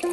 [0.00, 0.08] This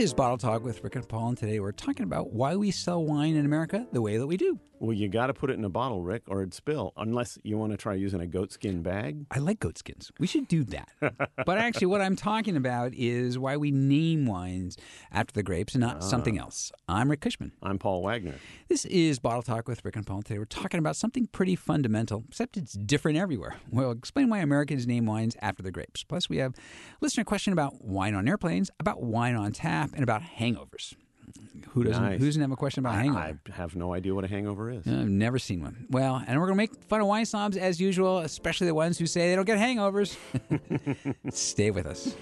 [0.00, 3.04] is Bottle Talk with Rick and Paul, and today we're talking about why we sell
[3.04, 4.58] wine in America the way that we do.
[4.80, 6.92] Well, you got to put it in a bottle, Rick, or it'd spill.
[6.96, 9.26] Unless you want to try using a goatskin bag.
[9.30, 10.10] I like goatskins.
[10.20, 10.88] We should do that.
[11.00, 14.76] but actually, what I'm talking about is why we name wines
[15.10, 16.00] after the grapes and not ah.
[16.00, 16.70] something else.
[16.88, 17.52] I'm Rick Cushman.
[17.62, 18.34] I'm Paul Wagner.
[18.68, 20.22] This is Bottle Talk with Rick and Paul.
[20.22, 23.56] Today we're talking about something pretty fundamental, except it's different everywhere.
[23.70, 26.04] We'll explain why Americans name wines after the grapes.
[26.04, 26.58] Plus, we have a
[27.00, 30.94] listener question about wine on airplanes, about wine on tap, and about hangovers.
[31.70, 32.02] Who doesn't?
[32.02, 32.18] Nice.
[32.18, 33.18] Who doesn't have a question about hangover?
[33.18, 34.86] I have no idea what a hangover is.
[34.86, 35.86] I've never seen one.
[35.90, 38.98] Well, and we're going to make fun of wine snobs as usual, especially the ones
[38.98, 40.16] who say they don't get hangovers.
[41.32, 42.14] Stay with us.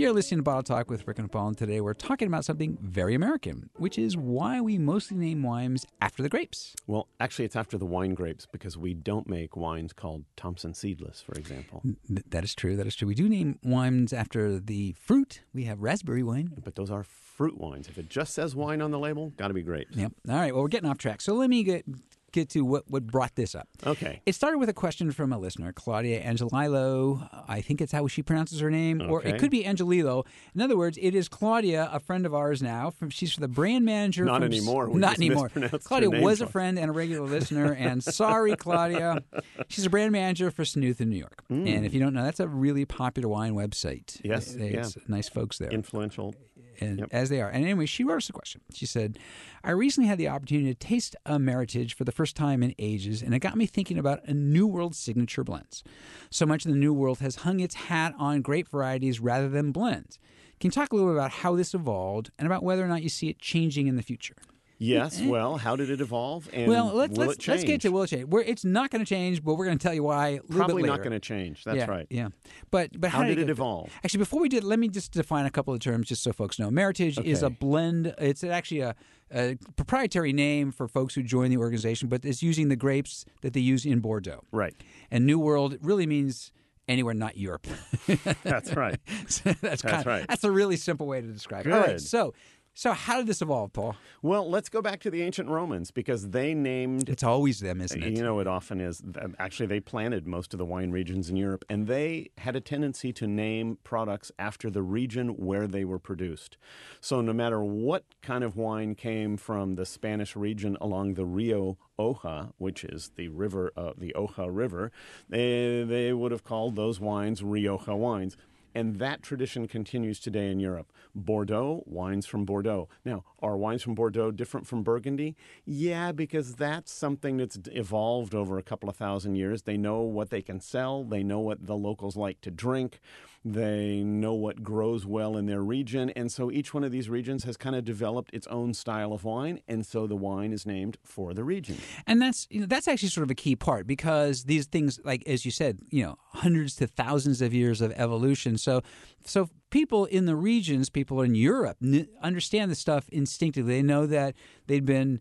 [0.00, 2.78] You're listening to Bottle Talk with Rick and Paul, and today we're talking about something
[2.80, 6.74] very American, which is why we mostly name wines after the grapes.
[6.86, 11.20] Well, actually, it's after the wine grapes because we don't make wines called Thompson Seedless,
[11.20, 11.82] for example.
[12.08, 12.76] Th- that is true.
[12.76, 13.08] That is true.
[13.08, 15.42] We do name wines after the fruit.
[15.52, 16.54] We have raspberry wine.
[16.64, 17.86] But those are fruit wines.
[17.86, 19.98] If it just says wine on the label, got to be grapes.
[19.98, 20.12] Yep.
[20.30, 20.54] All right.
[20.54, 21.20] Well, we're getting off track.
[21.20, 21.84] So let me get
[22.32, 23.68] get to what, what brought this up.
[23.86, 24.20] Okay.
[24.26, 27.28] It started with a question from a listener, Claudia Angelillo.
[27.48, 30.26] I think it's how she pronounces her name, or it could be Angelillo.
[30.54, 32.90] In other words, it is Claudia, a friend of ours now.
[32.90, 34.24] From she's the brand manager.
[34.24, 34.88] Not from- anymore.
[34.88, 35.50] We Not anymore.
[35.84, 37.72] Claudia was a friend and a regular listener.
[37.72, 39.22] And sorry, Claudia.
[39.68, 41.42] She's a brand manager for Snooth in New York.
[41.48, 44.06] And if you don't know, that's a really popular wine website.
[44.18, 44.20] Mm.
[44.24, 46.34] Yes, They- it's nice folks there Influential.
[46.80, 47.48] And as they are.
[47.48, 48.60] And anyway, she wrote us a question.
[48.72, 49.18] She said,
[49.62, 53.22] I recently had the opportunity to taste a Meritage for the first time in ages,
[53.22, 55.84] and it got me thinking about a New World signature blends.
[56.30, 59.72] So much of the New World has hung its hat on grape varieties rather than
[59.72, 60.18] blends.
[60.60, 63.02] Can you talk a little bit about how this evolved and about whether or not
[63.02, 64.36] you see it changing in the future?
[64.80, 65.20] Yes.
[65.20, 65.28] Eh.
[65.28, 66.48] Well, how did it evolve?
[66.54, 68.24] And well, let's let's, it let's get to will it change.
[68.24, 70.56] We're, it's not going to change, but we're going to tell you why a little
[70.56, 71.64] Probably not going to change.
[71.64, 72.06] That's yeah, right.
[72.08, 72.28] Yeah,
[72.70, 73.92] but but how, How did, it get- evolve?
[74.02, 76.58] Actually, before we did, let me just define a couple of terms, just so folks
[76.58, 76.70] know.
[76.70, 78.14] Meritage is a blend.
[78.18, 78.94] It's actually a,
[79.30, 83.52] a proprietary name for folks who join the organization, but it's using the grapes that
[83.52, 84.44] they use in Bordeaux.
[84.50, 84.74] Right.
[85.10, 86.52] And New World really means
[86.88, 87.66] anywhere not Europe.
[88.42, 88.98] That's right.
[89.28, 90.26] So that's kind right.
[90.28, 91.72] That's a really simple way to describe it.
[91.72, 92.00] All right, Good.
[92.00, 92.34] so
[92.80, 93.94] so how did this evolve, Paul?
[94.22, 98.02] Well, let's go back to the ancient Romans because they named It's always them, isn't
[98.02, 98.16] it?
[98.16, 99.02] You know, it often is.
[99.38, 103.12] Actually, they planted most of the wine regions in Europe, and they had a tendency
[103.12, 106.56] to name products after the region where they were produced.
[107.02, 111.76] So, no matter what kind of wine came from the Spanish region along the Rio
[111.98, 114.90] Oja, which is the river, uh, the Oja River,
[115.28, 118.38] they, they would have called those wines Rioja wines.
[118.74, 120.92] And that tradition continues today in Europe.
[121.14, 122.88] Bordeaux, wines from Bordeaux.
[123.04, 125.36] Now, are wines from Bordeaux different from Burgundy?
[125.64, 129.62] Yeah, because that's something that's evolved over a couple of thousand years.
[129.62, 133.00] They know what they can sell, they know what the locals like to drink,
[133.44, 136.10] they know what grows well in their region.
[136.10, 139.24] And so each one of these regions has kind of developed its own style of
[139.24, 139.60] wine.
[139.66, 141.78] And so the wine is named for the region.
[142.06, 145.22] And that's you know, that's actually sort of a key part because these things, like
[145.26, 148.58] as you said, you know, hundreds to thousands of years of evolution.
[148.58, 148.82] So,
[149.24, 153.74] so people in the regions, people in Europe, n- understand the stuff instinctively.
[153.74, 154.34] They know that
[154.66, 155.20] they've been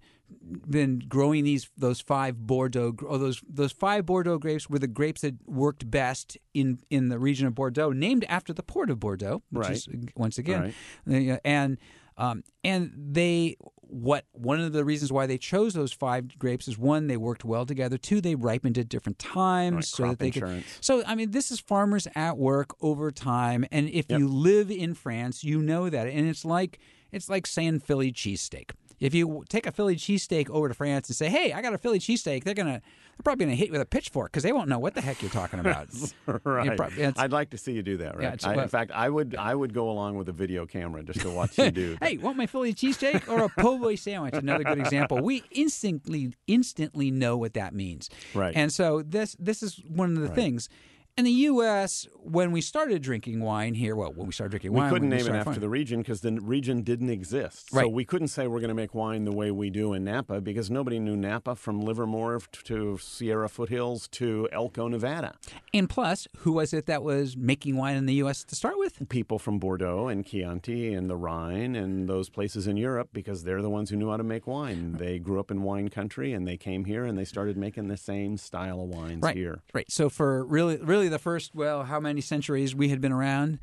[0.70, 5.22] been growing these those five Bordeaux or those those five Bordeaux grapes were the grapes
[5.22, 9.42] that worked best in in the region of Bordeaux, named after the port of Bordeaux,
[9.52, 9.76] which Right.
[9.76, 10.74] is once again,
[11.10, 11.78] uh, and
[12.18, 13.56] um, and they
[13.92, 17.44] what one of the reasons why they chose those five grapes is one they worked
[17.44, 20.64] well together two they ripened at different times Right, so crop that they insurance.
[20.76, 24.70] could so i mean this is farmers at work over time and if you live
[24.70, 26.78] in france you know that and it's like
[27.12, 31.16] it's like saying philly cheesesteak if you take a Philly cheesesteak over to France and
[31.16, 33.82] say, "Hey, I got a Philly cheesesteak," they're gonna they're probably gonna hit you with
[33.82, 35.88] a pitchfork because they won't know what the heck you're talking about.
[36.44, 36.80] right.
[36.98, 38.18] it's- I'd like to see you do that.
[38.18, 38.42] Right.
[38.42, 39.36] Yeah, I, in fact, I would.
[39.36, 41.98] I would go along with a video camera just to watch you do.
[42.02, 44.34] hey, want my Philly cheesesteak or a po' boy sandwich?
[44.34, 45.20] Another good example.
[45.22, 48.10] We instantly instantly know what that means.
[48.34, 48.56] Right.
[48.56, 50.70] And so this this is one of the things.
[51.18, 54.86] In the U.S., when we started drinking wine here, well, when we started drinking wine,
[54.86, 57.68] We couldn't when name it after finding- the region because the region didn't exist.
[57.74, 57.84] Right.
[57.84, 60.40] So we couldn't say we're going to make wine the way we do in Napa
[60.40, 65.36] because nobody knew Napa from Livermore to Sierra Foothills to Elko, Nevada.
[65.74, 68.46] And plus, who was it that was making wine in the U.S.
[68.46, 69.10] to start with?
[69.10, 73.62] People from Bordeaux and Chianti and the Rhine and those places in Europe because they're
[73.62, 74.94] the ones who knew how to make wine.
[74.96, 77.90] Uh, they grew up in wine country and they came here and they started making
[77.90, 79.36] the same style of wines Right.
[79.36, 79.64] here.
[79.74, 79.92] Right.
[79.92, 83.60] So for really, really the first, well, how many centuries we had been around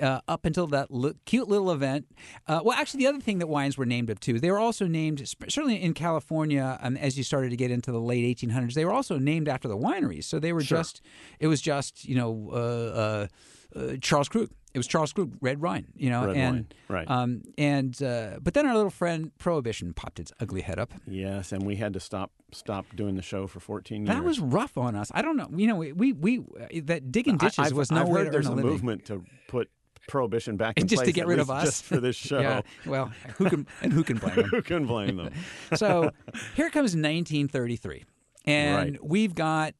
[0.00, 2.06] uh, up until that li- cute little event.
[2.48, 4.86] Uh, well, actually, the other thing that wines were named of too, they were also
[4.86, 8.84] named, certainly in California, um, as you started to get into the late 1800s, they
[8.84, 10.24] were also named after the wineries.
[10.24, 10.78] So they were Sure.
[10.78, 11.02] just,
[11.40, 14.48] it was just, you know, uh, uh, uh, Charles Krug.
[14.76, 17.10] It was Charles Krug, red wine, you know, Red and wine, right.
[17.10, 20.92] um, and uh, but then our little friend Prohibition popped its ugly head up.
[21.06, 24.14] Yes, and we had to stop stop doing the show for 14 years.
[24.14, 25.10] That was rough on us.
[25.14, 25.48] I don't know.
[25.56, 26.44] You know, we we, we
[26.82, 28.70] that digging ditches I, was no I've way heard to there's earn a a living.
[28.72, 29.70] movement to put
[30.08, 32.40] prohibition back in just to get rid of us just for this show.
[32.40, 32.60] Yeah.
[32.84, 34.48] Well, who can and who can blame them?
[34.50, 35.32] Who can blame them?
[35.74, 36.10] so
[36.54, 38.04] here comes 1933,
[38.44, 39.04] and Right.
[39.04, 39.72] we've got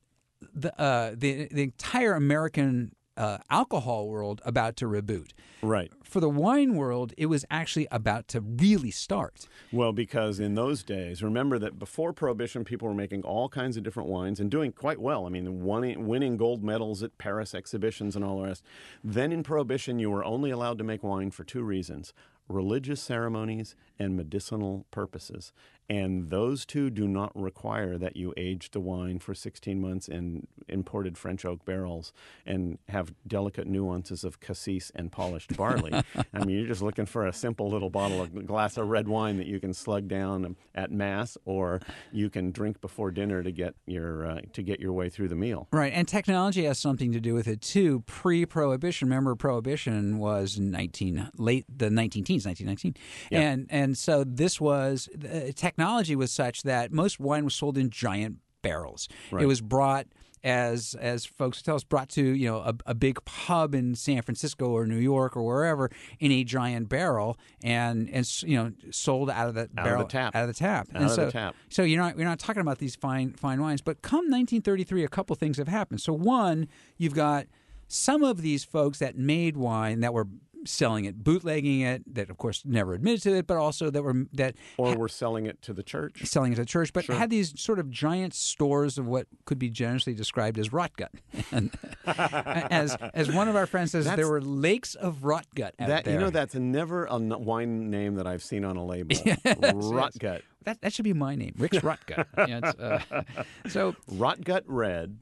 [0.54, 5.30] the uh, the the entire American uh, alcohol world about to reboot.
[5.62, 5.90] right.
[6.02, 9.48] For the wine world, it was actually about to really start.
[9.72, 13.82] Well, because in those days, remember that before Prohibition, people were making all kinds of
[13.82, 15.26] different wines and doing quite well.
[15.26, 18.62] I mean, winning, winning gold medals at Paris exhibitions and all the rest.
[19.02, 22.12] Then in Prohibition, you were only allowed to make wine for two reasons
[22.48, 25.52] religious ceremonies and medicinal purposes.
[25.88, 30.46] And those two do not require that you age the wine for 16 months in
[30.68, 32.12] imported French oak barrels
[32.44, 35.92] and have delicate nuances of cassis and polished barley.
[36.34, 39.36] I mean, you're just looking for a simple little bottle of glass of red wine
[39.36, 41.80] that you can slug down at mass, or
[42.12, 45.36] you can drink before dinner to get your uh, to get your way through the
[45.36, 45.68] meal.
[45.72, 48.00] Right, and technology has something to do with it too.
[48.06, 52.94] Pre-prohibition, remember, prohibition was nineteen late the nineteen teens, nineteen nineteen,
[53.30, 53.40] Yeah.
[53.40, 57.90] and and so this was uh, technology was such that most wine was sold in
[57.90, 59.08] giant barrels.
[59.32, 60.06] It was brought
[60.44, 64.22] as as folks tell us brought to you know a, a big pub in San
[64.22, 65.90] Francisco or New York or wherever
[66.20, 69.82] in a giant barrel and and you know sold out of the Out of the
[69.82, 70.36] barrel tap.
[70.36, 71.54] out of the tap Out and of so the tap.
[71.68, 75.08] so you're not you're not talking about these fine fine wines, but come 1933, a
[75.08, 76.00] couple things have happened.
[76.00, 77.46] So one, you've got
[77.88, 80.26] some of these folks that made wine that were
[80.66, 84.26] selling it, bootlegging it, that of course never admitted to it, but also that were
[84.34, 86.24] that Or we're selling it to the church.
[86.24, 87.16] selling it to the church, but Sure.
[87.16, 91.12] had these sort of giant stores of what could be generously described as rot gut.
[91.52, 91.70] And
[92.06, 96.04] as as one of our friends says, That's- there were lakes of rot gut That
[96.04, 96.14] there.
[96.14, 99.14] you know, that's never a wine name that I've seen on a label.
[99.46, 100.42] Rotgut.
[100.64, 102.26] that that should be my name, Rick's Rot Gut.
[102.48, 103.22] Yeah, it's, uh,
[103.68, 105.16] so Rotgut Red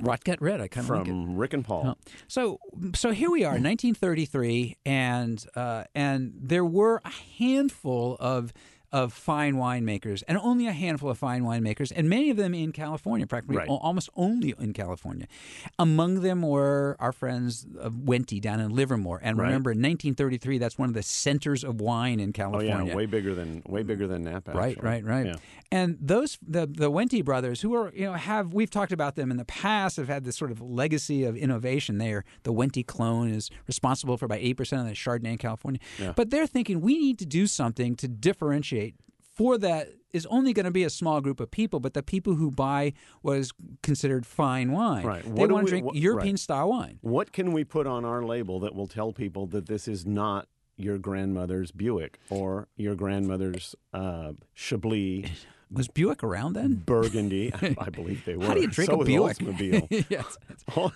[0.00, 0.60] rot gut red.
[0.60, 1.10] I kind of like it.
[1.10, 1.96] from Rick and Paul.
[2.28, 2.58] So,
[2.94, 8.52] so here we are, 1933, and uh, and there were a handful of
[8.92, 12.72] of fine winemakers, and only a handful of fine winemakers, and many of them in
[12.72, 13.68] California, practically Right.
[13.68, 15.26] almost only in California.
[15.78, 19.46] Among them were our friends of Wente down in Livermore, and Right.
[19.46, 22.74] remember, in 1933, that's one of the centers of wine in California.
[22.80, 24.52] Oh yeah, way bigger than way bigger than Napa.
[24.52, 24.88] Right, actually.
[24.88, 25.26] right, right.
[25.26, 25.36] Yeah.
[25.72, 29.30] And those the the Wente brothers, who are you know have we've talked about them
[29.30, 31.98] in the past, have had this sort of legacy of innovation.
[31.98, 35.80] There, the Wente clone is responsible for about eight percent of the Chardonnay in California.
[35.98, 36.12] Yeah.
[36.14, 38.75] But they're thinking we need to do something to differentiate.
[39.34, 42.36] For that is only going to be a small group of people, but the people
[42.36, 43.52] who buy what is
[43.82, 45.22] considered fine wine, Right.
[45.24, 46.38] they What want we- to drink what- European right.
[46.40, 46.98] style wine.
[47.02, 50.48] What can we put on our label that will tell people that this is not
[50.78, 55.28] your grandmother's Buick or your grandmother's uh, Chablis
[55.68, 56.74] Was Buick around then?
[56.74, 57.52] Burgundy?
[57.60, 58.46] I, I believe they were.
[58.46, 59.36] How do you drink so a Buick?
[60.08, 60.38] Yes.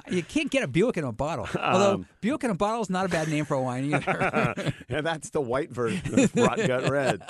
[0.08, 1.48] You can't get a Buick in a bottle.
[1.60, 4.72] Although Um, Buick in a bottle is not a bad name for a wine either.
[4.88, 7.20] yeah, that's the white version of Rotgut Red.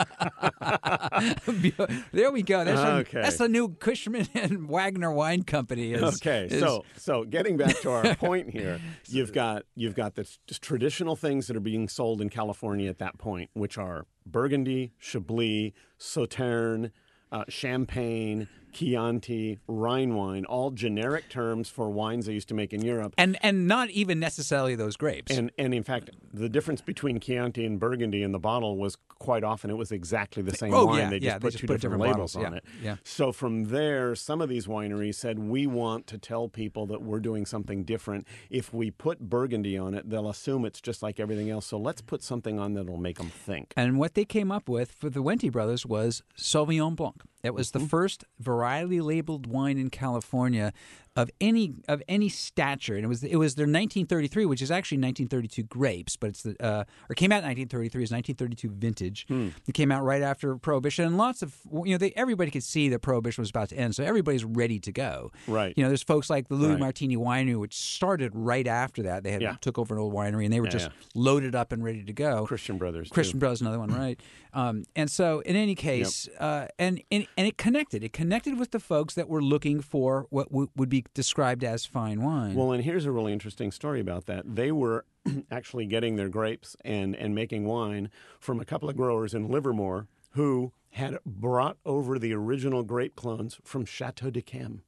[2.12, 2.64] there we go.
[2.64, 3.18] That's, Okay.
[3.20, 5.92] a, that's the new Cushman and Wagner Wine Company.
[5.92, 10.14] Is, Okay, is- so so getting back to our point here, you've got you've got
[10.14, 10.28] the
[10.60, 15.72] traditional things that are being sold in California at that point, which are Burgundy, Chablis,
[15.98, 16.90] Sauterne,
[17.32, 22.82] uh, Champagne, Chianti, Rhine wine, all generic terms for wines they used to make in
[22.82, 23.14] Europe.
[23.18, 25.36] and and not even necessarily those grapes.
[25.36, 29.44] And and in fact, the difference between Chianti and Burgundy in the bottle was quite
[29.44, 30.98] often it was exactly the same Oh, wine.
[30.98, 32.58] yeah, they just yeah, put they just two put different, different labels bottles, on yeah,
[32.58, 32.64] it.
[32.82, 32.96] yeah.
[33.04, 37.20] So from there, some of these wineries said we want to tell people that we're
[37.20, 38.26] doing something different.
[38.48, 41.66] If we put Burgundy on it, they'll assume it's just like everything else.
[41.66, 43.74] So let's put something on that'll make them think.
[43.76, 47.20] And what they came up with for the Wente brothers was Sauvignon Blanc.
[47.42, 47.82] It was Mm-hmm.
[47.84, 50.72] the first variety labeled wine in California
[51.16, 54.98] of any of any stature, and it was it was their 1933, which is actually
[54.98, 59.26] 1932 grapes, but it's the uh, or came out in 1933 is 1932 vintage.
[59.28, 59.48] Hmm.
[59.66, 62.88] It came out right after Prohibition, and lots of you know they, everybody could see
[62.90, 65.32] that Prohibition was about to end, so everybody's ready to go.
[65.48, 65.74] Right.
[65.76, 66.80] You know, there's folks like the Louis Right.
[66.80, 69.24] Martini Winery, which started right after that.
[69.24, 69.56] They had Yeah.
[69.60, 71.06] took over an old winery, and they were Yeah, just yeah.
[71.14, 72.46] loaded up and ready to go.
[72.46, 73.08] Christian Brothers.
[73.08, 73.14] too.
[73.14, 74.20] Christian Brothers, another one, right?
[74.52, 78.02] Um, and so, in any case, uh, and, and and it connected.
[78.04, 81.64] It connected with the folks that were looking for what w- would be be described
[81.64, 82.54] as fine wine.
[82.54, 84.56] Well, and here's a really interesting story about that.
[84.56, 85.04] They were
[85.50, 90.06] actually getting their grapes and, and making wine from a couple of growers in Livermore
[90.30, 94.80] who had brought over the original grape clones from Chateau d'Yquem.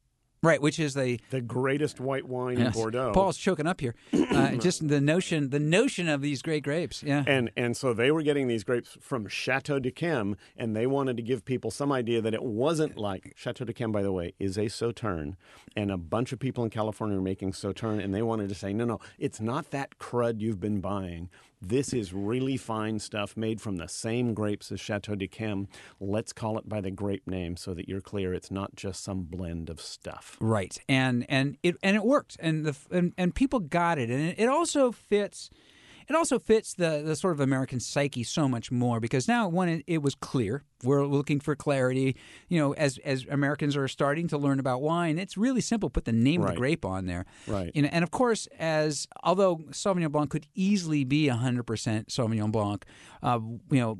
[0.43, 2.75] Right, which is the the greatest white wine yes.
[2.75, 3.13] in Bordeaux.
[3.13, 3.95] Paul's choking up here.
[4.13, 7.01] Uh, just the notion, the notion of these great grapes.
[7.01, 11.15] Yeah, and and so they were getting these grapes from Chateau d'Yquem, and they wanted
[11.15, 13.93] to give people some idea that it wasn't like Chateau d'Yquem.
[13.93, 15.37] By the way, is a Sauterne,
[15.77, 18.73] and a bunch of people in California are making Sauterne, and they wanted to say,
[18.73, 21.29] no, no, it's not that crud you've been buying.
[21.65, 25.67] This is really fine stuff made from the same grapes as Chateau d'Yquem.
[26.01, 29.21] Let's call it by the grape name so that you're clear it's not just some
[29.21, 30.35] blend of stuff.
[30.41, 34.35] Right, and and it and it worked, and the and, and people got it, and
[34.37, 35.49] it also fits
[36.07, 39.69] it also fits the, the sort of American psyche so much more because now when
[39.69, 42.15] it, it, was clear, we're looking for clarity.
[42.49, 45.89] You know, as as Americans are starting to learn about wine, it's really simple.
[45.89, 46.49] Put the name right.
[46.49, 47.25] of the grape on there.
[47.47, 47.71] Right.
[47.73, 51.63] You know, and of course, as although Sauvignon Blanc could easily be 100%
[52.07, 52.85] Sauvignon Blanc,
[53.21, 53.39] uh,
[53.71, 53.97] you know,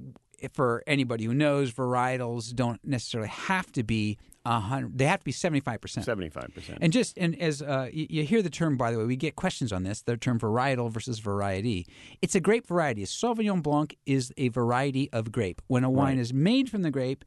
[0.52, 4.98] for anybody who knows, varietals don't necessarily have to be hundred.
[4.98, 6.06] They have to be seventy five percent.
[6.06, 6.80] Seventy five percent.
[6.82, 9.36] And just and as uh, you, you, hear the term, by the way, we get
[9.36, 10.02] questions on this.
[10.02, 11.88] The term varietal versus variety.
[12.22, 13.06] It's a grape variety.
[13.06, 15.62] Sauvignon Blanc is a variety of grape.
[15.68, 16.22] When a wine right.
[16.22, 17.24] is made from the grape,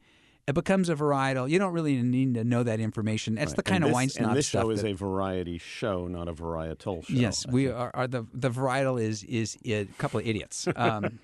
[0.47, 1.49] it becomes a varietal.
[1.49, 3.35] You don't really need to know that information.
[3.35, 3.57] That's right.
[3.57, 6.33] the kind of wine snob And this show is that, a variety show, not a
[6.33, 7.13] varietal show.
[7.13, 7.77] Yes, I we think.
[7.77, 10.67] are, are, the the varietal is is a couple of idiots.
[10.75, 11.19] Um,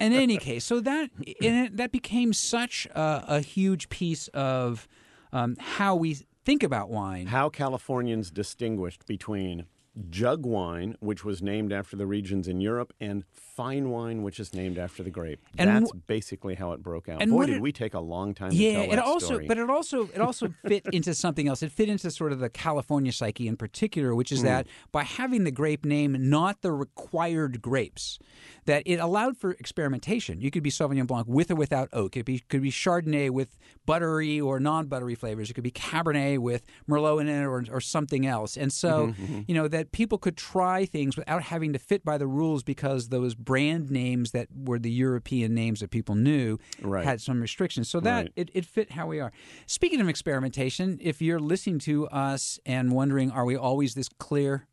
[0.00, 4.88] in any case, so that it, that became such a, a huge piece of
[5.32, 7.26] um, how we think about wine.
[7.26, 9.66] How Californians distinguished between
[10.08, 14.54] jug wine, which was named after the regions in Europe, and fine wine, which is
[14.54, 15.40] named after the grape.
[15.58, 17.20] And That's w- basically how it broke out.
[17.20, 19.46] And Boy, did it, we take a long time yeah, it also, story.
[19.46, 21.62] But it also it also fit into something else.
[21.62, 24.44] It fit into sort of the California psyche in particular, which is mm.
[24.44, 28.18] that by having the grape name, not the required grapes,
[28.64, 30.40] that it allowed for experimentation.
[30.40, 32.16] You could be Sauvignon Blanc with or without oak.
[32.16, 35.50] It be, could be Chardonnay with buttery or non-buttery flavors.
[35.50, 38.56] It could be Cabernet with Merlot in it or, or something else.
[38.56, 39.40] And so, mm-hmm, mm-hmm.
[39.48, 43.08] you know, that people could try things without having to fit by the rules because
[43.08, 47.04] those brand names that were the European names that people knew right.
[47.04, 47.88] had some restrictions.
[47.88, 48.32] So that right.
[48.36, 49.32] it, it fit how we are.
[49.66, 54.66] Speaking of experimentation, if you're listening to us and wondering, are we always this clear?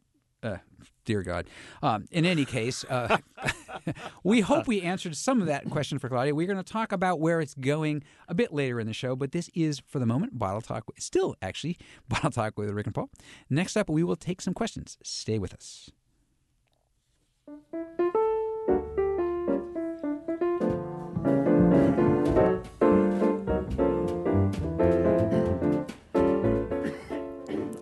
[0.44, 0.58] Uh,
[1.06, 1.48] dear God.
[1.82, 3.18] Um, in any case, uh,
[4.24, 6.36] we hope we answered some of that question for Claudia.
[6.36, 9.32] We're going to talk about where it's going a bit later in the show, but
[9.32, 10.86] this is, for the moment, Bottle Talk.
[10.98, 11.78] Still, actually,
[12.10, 13.10] Bottle Talk with Rick and Paul.
[13.50, 14.98] Next up, we will take some questions.
[15.04, 15.92] Stay with us.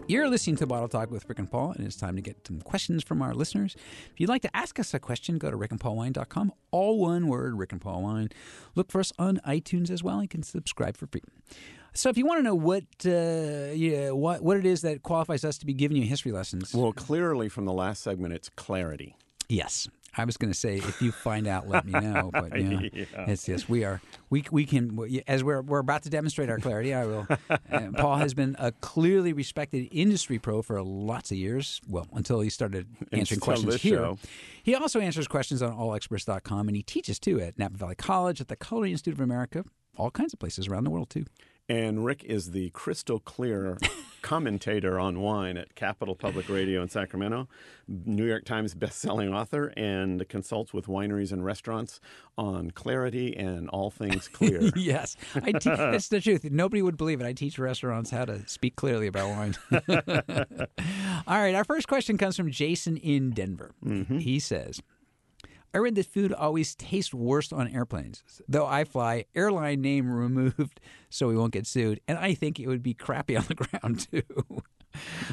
[0.10, 2.62] You're listening to Bottle Talk with Rick and Paul, and it's time to get some
[2.62, 3.76] questions from our listeners.
[4.14, 6.54] If you'd like to ask us a question, go to rickandpaulwine.com.
[6.72, 8.30] All one word, Rick and Paul Wine.
[8.74, 10.16] Look for us on iTunes as well.
[10.16, 11.24] And you can subscribe for free.
[11.94, 15.44] So, if you want to know what, uh, yeah, what what it is that qualifies
[15.44, 19.18] us to be giving you history lessons, well, clearly from the last segment, it's clarity.
[19.50, 22.32] Yes, I was going to say, if you find out, let me know.
[22.38, 23.06] But yeah, yeah.
[23.28, 24.02] it's yes, we are.
[24.30, 26.94] We we can as we're we're about to demonstrate our clarity.
[26.94, 27.28] I will.
[27.98, 31.82] Paul has been a clearly respected industry pro for lots of years.
[31.88, 33.98] Well, until he started answering questions here.
[33.98, 34.20] Show.
[34.64, 38.50] He also answers questions on allexperts.com, and he teaches too at Napa Valley College, at
[38.50, 39.64] the Culinary Institute of America,
[39.96, 41.26] all kinds of places around the world too.
[41.70, 43.78] And Rick is the crystal clear
[44.22, 47.48] commentator on wine at Capital Public Radio in Sacramento,
[47.88, 52.00] New York Times best-selling author, and consults with wineries and restaurants
[52.38, 54.62] on clarity and all things clear.
[54.78, 56.46] yes, I te- it's the truth.
[56.46, 57.26] Nobody would believe it.
[57.28, 59.56] I teach restaurants how to speak clearly about wine.
[61.28, 63.72] all right, our first question comes from Jason in Denver.
[63.86, 64.20] Mm-hmm.
[64.20, 64.82] He says.
[65.74, 68.24] I read that food always tastes worst on airplanes.
[68.48, 72.00] Though I fly, airline name removed so we won't get sued.
[72.08, 74.24] And I think it would be crappy on the ground, too.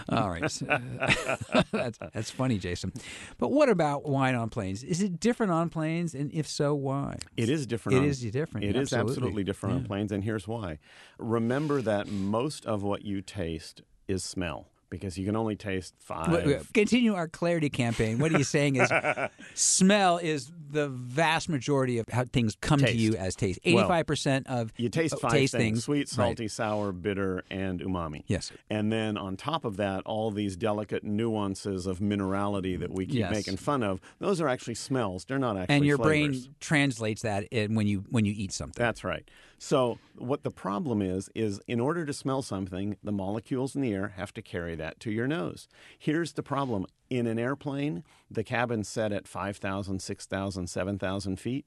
[0.09, 0.43] All right.
[1.73, 2.93] that's, that's funny, Jason.
[3.39, 4.83] But what about wine on planes?
[4.83, 6.15] Is it different on planes?
[6.15, 7.19] And if so, why?
[7.37, 7.99] It is different.
[7.99, 8.65] It on, is different.
[8.65, 8.83] It absolutely.
[8.83, 9.81] is absolutely different yeah.
[9.81, 10.13] on planes.
[10.13, 10.79] And here's why.
[11.19, 16.67] Remember that most of what you taste is smell because you can only taste five.
[16.73, 18.19] Continue our clarity campaign.
[18.19, 18.91] What are you saying is
[19.55, 22.93] smell is the vast majority of how things come taste.
[22.93, 23.61] to you as taste.
[23.65, 26.51] Eighty-five percent of you taste five taste things, things: sweet, salty, right.
[26.51, 28.25] sour, bitter, and umami.
[28.27, 33.07] Yes, and then on top of that, all these delicate nuances of minerality that we
[33.07, 33.33] keep yes.
[33.33, 34.01] making fun of.
[34.19, 35.25] Those are actually smells.
[35.25, 35.77] They're not actually.
[35.77, 36.47] And your flavors.
[36.47, 38.83] brain translates that in when you when you eat something.
[38.83, 39.29] That's right.
[39.67, 43.95] So what the problem is is in order to smell something, the molecules in the
[43.95, 45.69] air have to carry that to your nose.
[45.99, 46.85] Here's the problem.
[47.09, 51.67] In an airplane, the cabin's set at 5,000, 6,000, 7,000 feet,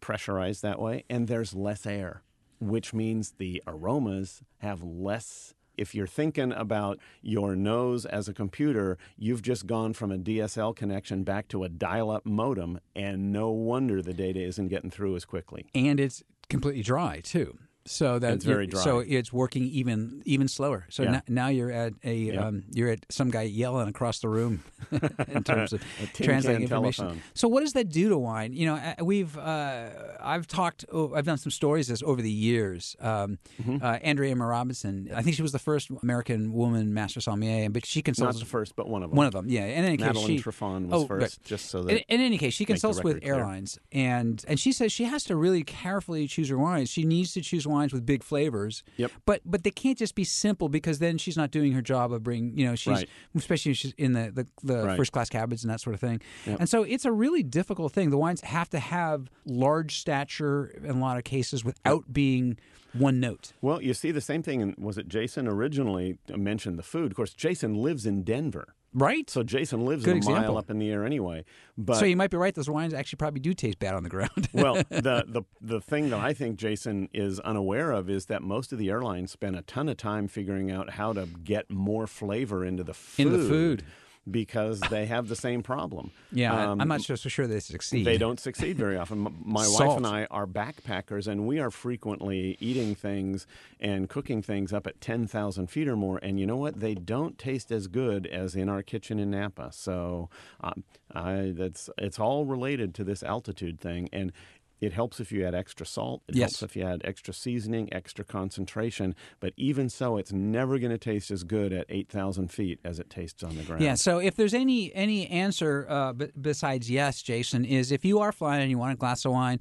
[0.00, 2.22] pressurized that way, and there's less air,
[2.60, 8.96] which means the aromas have less if you're thinking about your nose as a computer,
[9.16, 13.50] you've just gone from a DSL connection back to a dial up modem, and no
[13.50, 15.66] wonder the data isn't getting through as quickly.
[15.74, 17.58] And it's completely dry, too.
[17.86, 18.82] So that It's very dry.
[18.82, 20.86] So it's working even even slower.
[20.88, 21.14] So Yeah.
[21.16, 22.46] n- now you're at a Yeah.
[22.46, 24.62] um, you're at some guy yelling across the room
[25.28, 25.82] in terms of
[26.14, 27.04] translating information.
[27.04, 27.22] telephone.
[27.34, 28.54] So what does that do to wine?
[28.54, 29.88] You know, we've uh,
[30.20, 32.96] I've talked, oh, I've done some stories this over the years.
[33.00, 33.84] Um, Mm-hmm.
[33.84, 37.84] uh, Andrea Immer Robinson, I think she was the first American woman master sommelier, but
[37.86, 39.16] she consults Not the first, but one of them.
[39.16, 39.46] one of them.
[39.48, 41.20] Yeah, in any case, Madeline she Triffon was Oh, right.
[41.22, 41.92] first, just so that.
[41.92, 43.34] in, in any case, she consults with record clear.
[43.36, 46.88] airlines, and and she says she has to really carefully choose her wines.
[46.88, 48.82] She needs to choose wines with big flavors.
[48.96, 49.10] Yep.
[49.26, 52.22] But but they can't just be simple because then she's not doing her job of
[52.22, 53.08] bringing you know she's Right.
[53.34, 54.96] especially if she's in the the, the Right.
[54.96, 56.20] first class cabins and that sort of thing.
[56.46, 56.60] Yep.
[56.60, 58.10] And so it's a really difficult thing.
[58.10, 62.56] The wines have to have large stature in a lot of cases without being
[62.92, 63.52] one note.
[63.60, 64.60] Well, you see the same thing.
[64.60, 67.10] In, was it Jason originally mentioned the food?
[67.10, 69.28] Of course, Jason lives in Denver, Right.
[69.28, 70.42] so Jason lives Good a example.
[70.42, 71.44] mile up in the air anyway.
[71.76, 72.54] But so you might be right.
[72.54, 74.48] Those wines actually probably do taste bad on the ground.
[74.52, 78.72] well, the, the the thing that I think Jason is unaware of is that most
[78.72, 82.64] of the airlines spend a ton of time figuring out how to get more flavor
[82.64, 83.26] into the food.
[83.26, 83.84] Into the food.
[84.30, 86.10] Because they have the same problem.
[86.32, 88.06] yeah, Um, I'm not so, sure they succeed.
[88.06, 89.18] They don't succeed very often.
[89.44, 93.46] My wife and I are backpackers, and we are frequently eating things
[93.80, 96.18] and cooking things up at 10,000 feet or more.
[96.22, 96.80] And you know what?
[96.80, 99.70] They don't taste as good as in our kitchen in Napa.
[99.72, 100.30] So
[100.62, 104.08] um, I, that's it's all related to this altitude thing.
[104.12, 104.32] And
[104.80, 106.22] it helps if you add extra salt.
[106.28, 106.58] It Yes.
[106.58, 109.14] helps if you add extra seasoning, extra concentration.
[109.40, 113.08] But even so, it's never going to taste as good at 8,000 feet as it
[113.10, 113.82] tastes on the ground.
[113.82, 113.94] Yeah.
[113.94, 118.32] So if there's any any answer uh, b- besides yes, Jason, is if you are
[118.32, 119.60] flying and you want a glass of wine,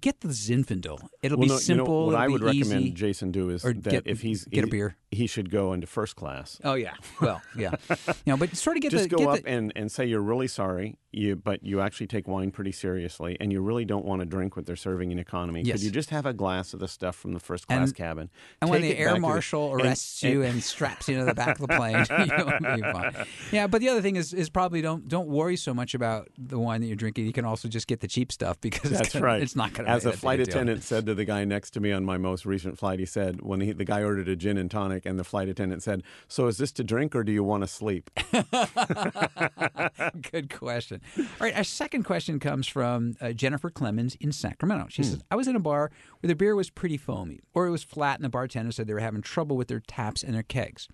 [0.00, 0.98] get the Zinfandel.
[1.22, 1.86] It'll Well, be no, simple.
[1.86, 2.90] You know, what I would recommend easy.
[2.90, 4.96] Jason do is Or that get- if he's get a beer.
[5.10, 6.60] he should go into first class.
[6.64, 6.94] Oh yeah.
[7.20, 7.72] Well, yeah.
[7.88, 10.04] you know, but sort of get Just the go get up the, and, and say
[10.06, 14.04] you're really sorry, you but you actually take wine pretty seriously, and you really don't
[14.04, 15.62] want to drink what they're serving in economy.
[15.64, 15.76] Yes.
[15.76, 18.30] Could you just have a glass of the stuff from the first class And- cabin?
[18.60, 21.66] and when the air marshal and- arrests you and straps you to the back of
[21.66, 23.26] the plane, you'll fine.
[23.52, 26.58] Yeah, but the other thing is is probably don't don't worry so much about the
[26.58, 27.26] wine that you're drinking.
[27.26, 29.42] You can also just get the cheap stuff because it's That's gonna, right.
[29.42, 29.87] It's not going to.
[29.88, 32.78] As a flight attendant said to the guy next to me on my most recent
[32.78, 35.48] flight, he said when he, the guy ordered a gin and tonic, and the flight
[35.48, 38.10] attendant said, "So is this to drink or do you want to sleep?"
[40.30, 41.00] Good question.
[41.18, 44.86] All right, our second question comes from uh, Jennifer Clemens in Sacramento.
[44.90, 47.70] She says, I was in a bar where the beer was pretty foamy, or it
[47.70, 50.42] was flat, and the bartender said they were having trouble with their taps and their
[50.42, 50.88] kegs.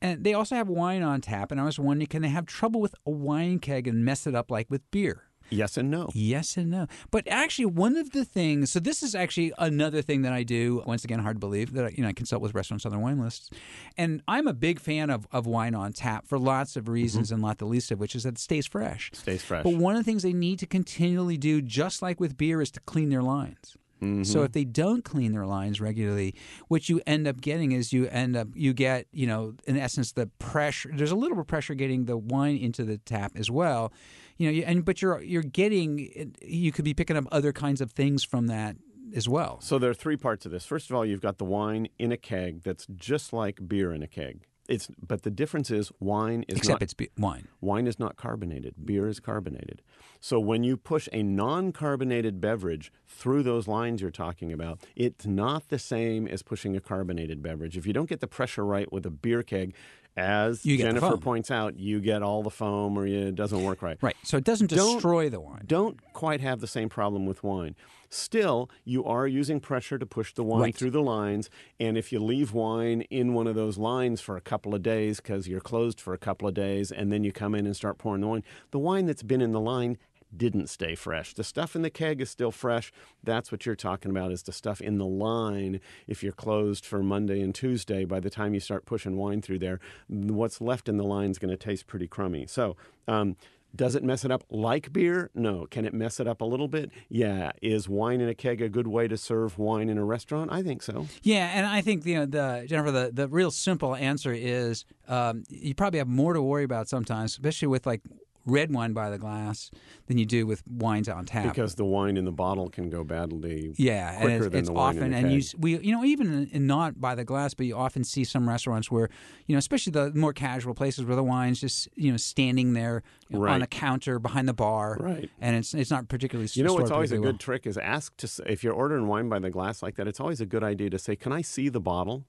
[0.00, 2.80] And they also have wine on tap, and I was wondering, can they have trouble
[2.80, 5.24] with a wine keg and mess it up like with beer?
[5.52, 6.10] Yes and no.
[6.14, 6.86] Yes and no.
[7.10, 8.70] But actually, one of the things.
[8.72, 10.82] So this is actually another thing that I do.
[10.86, 13.00] Once again, hard to believe that I, you know I consult with restaurants on their
[13.00, 13.50] wine lists,
[13.96, 17.34] and I'm a big fan of, of wine on tap for lots of reasons, mm-hmm.
[17.34, 19.10] and not the least of which is that it stays fresh.
[19.14, 19.64] Stays fresh.
[19.64, 22.70] But one of the things they need to continually do, just like with beer, is
[22.72, 23.76] to clean their lines.
[24.02, 24.44] So mm-hmm.
[24.46, 26.34] if they don't clean their lines regularly,
[26.66, 30.10] what you end up getting is you end up you get you know in essence
[30.10, 30.90] the pressure.
[30.92, 33.92] There's a little bit of pressure getting the wine into the tap as well,
[34.36, 34.66] you know.
[34.66, 38.46] And but you're you're getting you could be picking up other kinds of things from
[38.48, 38.76] that
[39.14, 39.60] as well.
[39.60, 40.64] So there are three parts of this.
[40.64, 44.02] First of all, you've got the wine in a keg that's just like beer in
[44.02, 44.46] a keg.
[44.68, 47.48] It's but the difference is wine is Except not it's be- wine.
[47.60, 48.74] wine is not carbonated.
[48.84, 49.82] Beer is carbonated.
[50.20, 55.68] So when you push a non-carbonated beverage through those lines you're talking about, it's not
[55.68, 57.76] the same as pushing a carbonated beverage.
[57.76, 59.74] If you don't get the pressure right with a beer keg,
[60.16, 63.96] as Jennifer points out, you get all the foam or it doesn't work right.
[64.02, 64.16] Right.
[64.22, 65.62] So it doesn't Don't- destroy the wine.
[65.66, 67.74] Don't quite have the same problem with wine.
[68.10, 70.74] Still, you are using pressure to push the wine Right.
[70.76, 71.48] through the lines.
[71.80, 75.16] And if you leave wine in one of those lines for a couple of days
[75.18, 77.96] because you're closed for a couple of days, and then you come in and start
[77.96, 79.96] pouring the wine, the wine that's been in the line
[80.36, 81.34] didn't stay fresh.
[81.34, 82.92] The stuff in the keg is still fresh.
[83.22, 85.80] That's what you're talking about is the stuff in the line.
[86.06, 89.58] If you're closed for Monday and Tuesday, by the time you start pushing wine through
[89.58, 92.46] there, what's left in the line is going to taste pretty crummy.
[92.46, 93.36] So, um,
[93.74, 95.30] does it mess it up like beer?
[95.34, 95.66] No.
[95.70, 96.90] Can it mess it up a little bit?
[97.08, 97.52] Yeah.
[97.62, 100.52] Is wine in a keg a good way to serve wine in a restaurant?
[100.52, 101.06] I think so.
[101.22, 102.90] Yeah, and I think you know the Jennifer.
[102.90, 107.32] The, the real simple answer is um, you probably have more to worry about sometimes,
[107.32, 108.02] especially with like
[108.44, 109.70] red wine by the glass
[110.06, 111.54] than you do with wines on tap.
[111.54, 113.72] Because the wine in the bottle can go badly.
[113.76, 116.04] Yeah, quicker it's, than it's the wine often in the and you we you know
[116.04, 119.08] even in, not by the glass, but you often see some restaurants where
[119.46, 123.02] you know especially the more casual places where the wine's just you know standing there
[123.30, 123.62] know, on Right.
[123.62, 125.30] a counter behind the bar, Right.
[125.40, 128.28] And it's it's not particularly You know what's always a good trick is ask to
[128.46, 130.06] if you're ordering wine by the glass like that.
[130.08, 132.24] It's always a good idea to say, "Can I see the bottle?"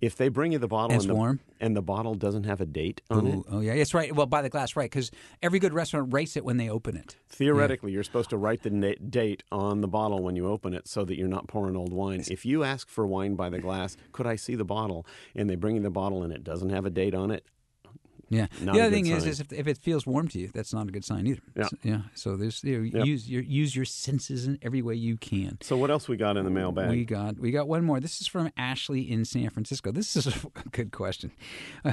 [0.00, 1.40] If they bring you the bottle And and, the, warm?
[1.58, 4.14] and the bottle doesn't have a date on it, oh yeah, it's right.
[4.14, 4.90] Well, by the glass, right?
[4.90, 5.10] Because
[5.42, 7.16] every good restaurant rates it when they open it.
[7.28, 10.86] theoretically you're supposed to write the na- date on the bottle when you open it
[10.86, 12.22] so that you're not pouring old wine.
[12.28, 15.06] If you ask for wine by the glass, could I see the bottle?
[15.34, 17.46] And they bring you the bottle and it doesn't have a date on it.
[18.28, 18.46] Yeah.
[18.60, 19.28] Not the other thing is, sign.
[19.30, 21.42] is if, if it feels warm to you, that's not a good sign either.
[21.56, 21.64] Yeah.
[21.68, 22.00] So, yeah.
[22.14, 23.06] So there's you know, Yep.
[23.06, 25.58] use your use your senses in every way you can.
[25.62, 26.90] So what else we got in the mailbag?
[26.90, 28.00] We got we got one more.
[28.00, 29.92] This is from Ashley in San Francisco.
[29.92, 30.34] This is a
[30.72, 31.30] good question.
[31.84, 31.92] Uh,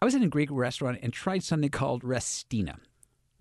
[0.00, 2.76] I was in a Greek restaurant and tried something called restina.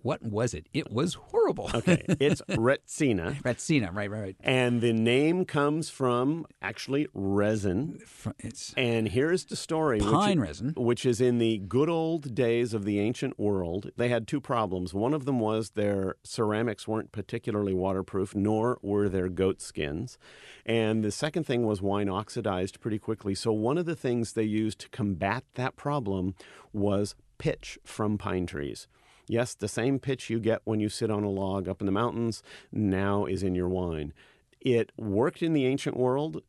[0.07, 0.67] What was it?
[0.73, 1.69] It was horrible.
[1.73, 3.43] okay, it's Retsina.
[3.43, 4.35] Restina, right, right, right.
[4.39, 7.99] And the name comes from actually resin.
[8.39, 9.99] It's And here's the story.
[9.99, 10.73] pine i- resin.
[10.77, 13.91] Which is in the good old days of the ancient world.
[13.97, 14.93] They had two problems.
[14.93, 20.17] One of them was their ceramics weren't particularly waterproof, nor were their goat skins.
[20.65, 23.35] And the second thing was wine oxidized pretty quickly.
[23.35, 26.33] So one of the things they used to combat that problem
[26.71, 28.87] was pitch from pine trees.
[29.27, 31.91] Yes, the same pitch you get when you sit on a log up in the
[31.91, 34.13] mountains now is in your wine.
[34.61, 36.41] It worked in the ancient world.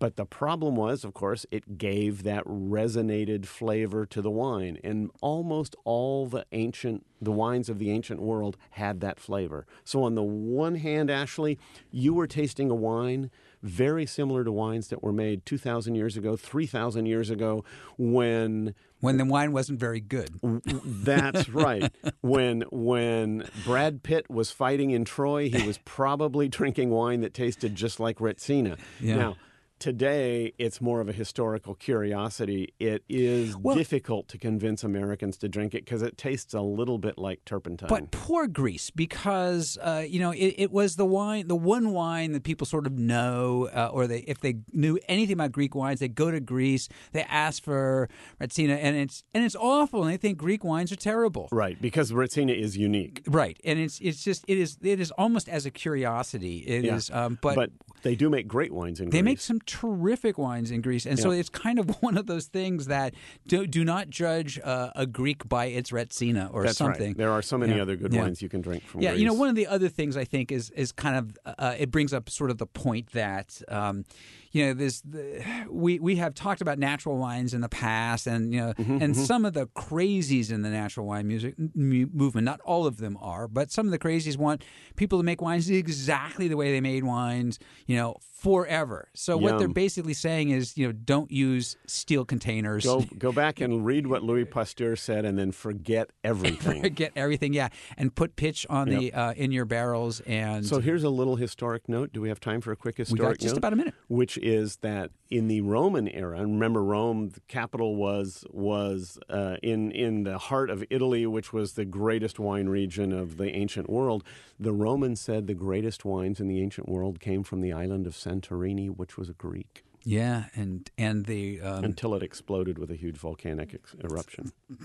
[0.00, 4.78] But the problem was, of course, it gave that resinated flavor to the wine.
[4.84, 9.66] And almost all the ancient, the wines of the ancient world had that flavor.
[9.84, 11.58] So, on the one hand, Ashley,
[11.90, 13.30] you were tasting a wine
[13.62, 17.64] very similar to wines that were made 2,000 years ago, 3,000 years ago,
[17.96, 20.40] when When the wine wasn't very good.
[20.84, 21.92] that's right.
[22.20, 27.74] When when Brad Pitt was fighting in Troy, he was probably drinking wine that tasted
[27.74, 28.78] just like Retsina.
[29.00, 29.16] Yeah.
[29.16, 29.36] Now,
[29.78, 32.72] today it's more of a historical curiosity.
[32.78, 36.98] It is Well- difficult to convince Americans to drink it because it tastes a little
[36.98, 37.88] bit like turpentine.
[37.88, 42.32] But poor Greece, because uh, you know it, it was the wine, the one wine
[42.32, 46.00] that people sort of know, uh, or they if they knew anything about Greek wines,
[46.00, 48.08] they go to Greece, they ask for
[48.40, 51.48] Retsina, and it's and it's awful, and they think Greek wines are terrible.
[51.52, 53.22] right, because Retsina is unique.
[53.26, 56.58] Right, and it's it's just it is it is almost as a curiosity.
[56.66, 57.24] It is, Yeah.
[57.26, 57.70] um, but,
[58.02, 59.44] they do make great wines in they make Greece.
[59.44, 63.14] some terrific wines in Greece, and so it's kind of one of those things that
[63.46, 67.08] do, do not judge uh, a Greek by its Retsina or That's something.
[67.08, 67.16] right.
[67.16, 67.82] There are so many Yeah.
[67.82, 68.22] other good Yeah.
[68.22, 69.20] wines you can drink from Yeah, Greece.
[69.20, 71.90] you know, one of the other things I think is is kind of uh, it
[71.90, 74.04] brings up sort of the point that um,
[74.52, 78.52] you know this the, we we have talked about natural wines in the past, and
[78.52, 82.44] you know, Mm-hmm, and some of the crazies in the natural wine music mu- movement.
[82.44, 84.64] Not all of them are, but some of the crazies want
[84.96, 89.08] people to make wines exactly the way they made wines, you know, forever.
[89.14, 92.84] So what they're basically saying is, you know, don't use steel containers.
[92.84, 96.82] Go go back and read what Louis Pasteur said, and then forget everything.
[96.88, 101.04] forget everything, yeah, and put pitch on the uh, in your barrels, and So here's
[101.04, 102.12] a little historic note.
[102.12, 103.58] Do we have time for a quick historic we got just note?
[103.58, 103.94] about a minute.
[104.08, 109.56] Which is that in the Roman era, and remember Rome, the capital was was uh,
[109.62, 113.88] in in the heart of Italy, which was the greatest wine region of the ancient
[113.90, 114.24] world.
[114.58, 118.14] The Romans said the greatest wines in the ancient world came from the island of
[118.14, 122.96] Santorini, which was a Greek, Yeah, and and the um, until it exploded with a
[122.96, 124.52] huge volcanic ex- eruption.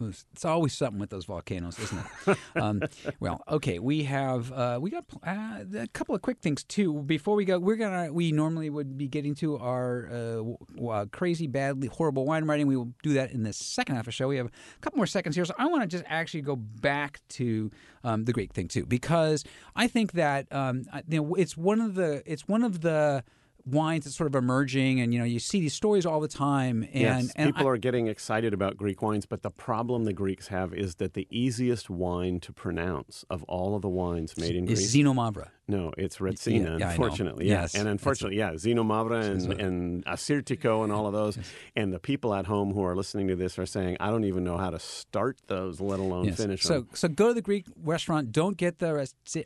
[0.00, 2.38] it's always something with those volcanoes, isn't it?
[2.56, 2.82] um,
[3.20, 7.02] well, okay, we have uh, we got uh, a couple of quick things too.
[7.02, 10.58] Before we go, we're gonna we normally would be getting to our uh, w-
[10.88, 12.66] uh, crazy, badly horrible wine writing.
[12.66, 14.28] We will do that in the second half of the show.
[14.28, 17.20] We have a couple more seconds here, so I want to just actually go back
[17.30, 17.70] to
[18.04, 21.94] um, the Greek thing too, because I think that um, you know it's one of
[21.94, 23.24] the it's one of the
[23.64, 26.82] wines that's sort of emerging, and you know you see these stories all the time,
[26.92, 30.12] and yes, and people I- are getting excited about Greek wines, but the problem the
[30.12, 34.54] Greeks have is that the easiest wine to pronounce of all of the wines made
[34.56, 35.48] in is Greece Xinomavro.
[35.70, 37.46] No, it's Retsina, yeah, unfortunately.
[37.46, 37.60] Yeah.
[37.62, 41.38] Yes, and unfortunately, yeah, Xinomavro and, and Assyrtiko and all of those.
[41.76, 44.44] And the people at home who are listening to this are saying, I don't even
[44.44, 46.38] know how to start those, let alone Yes.
[46.38, 46.88] finish So, them.
[46.94, 48.32] so go to the Greek restaurant.
[48.32, 48.86] Don't get the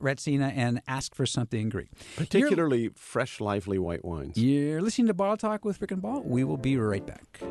[0.01, 1.88] Retsina and ask for something Greek.
[2.16, 4.37] Particularly fresh, lively white white wines.
[4.37, 6.23] You're listening to Bottle Talk with Rick and Paul.
[6.23, 7.43] We will be right back.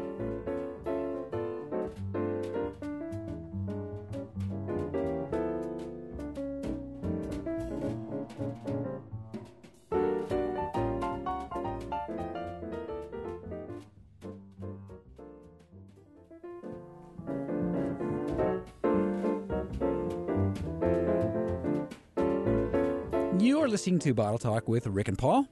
[23.71, 25.47] listening to Bottle Talk with Rick and Paul.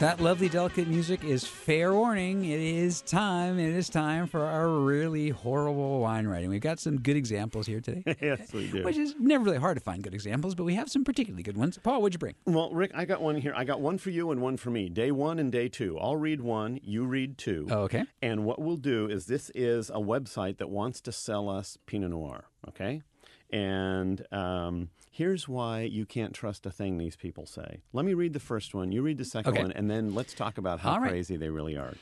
[0.00, 2.44] That lovely, delicate music is fair warning.
[2.44, 3.58] It is time.
[3.58, 6.50] It is time for our really horrible wine writing.
[6.50, 8.16] We've got some good examples here today.
[8.22, 8.84] yes, we do.
[8.84, 11.56] Which is never really hard to find good examples, but we have some particularly good
[11.56, 11.80] ones.
[11.82, 12.36] Paul, what'd you bring?
[12.44, 13.52] Well, Rick, I got one here.
[13.56, 14.88] I got one for you and one for me.
[14.88, 15.98] Day one and day two.
[15.98, 17.66] I'll read one, you read two.
[17.68, 18.04] Oh, okay.
[18.22, 22.10] And what we'll do is this is a website that wants to sell us Pinot
[22.10, 23.02] Noir, okay?
[23.50, 27.80] And um, here's why you can't trust a thing these people say.
[27.92, 28.92] Let me read the first one.
[28.92, 29.62] You read the second Okay.
[29.62, 31.10] one, and then let's talk about how right.
[31.10, 31.94] crazy they really are.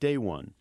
[0.00, 0.54] Day one.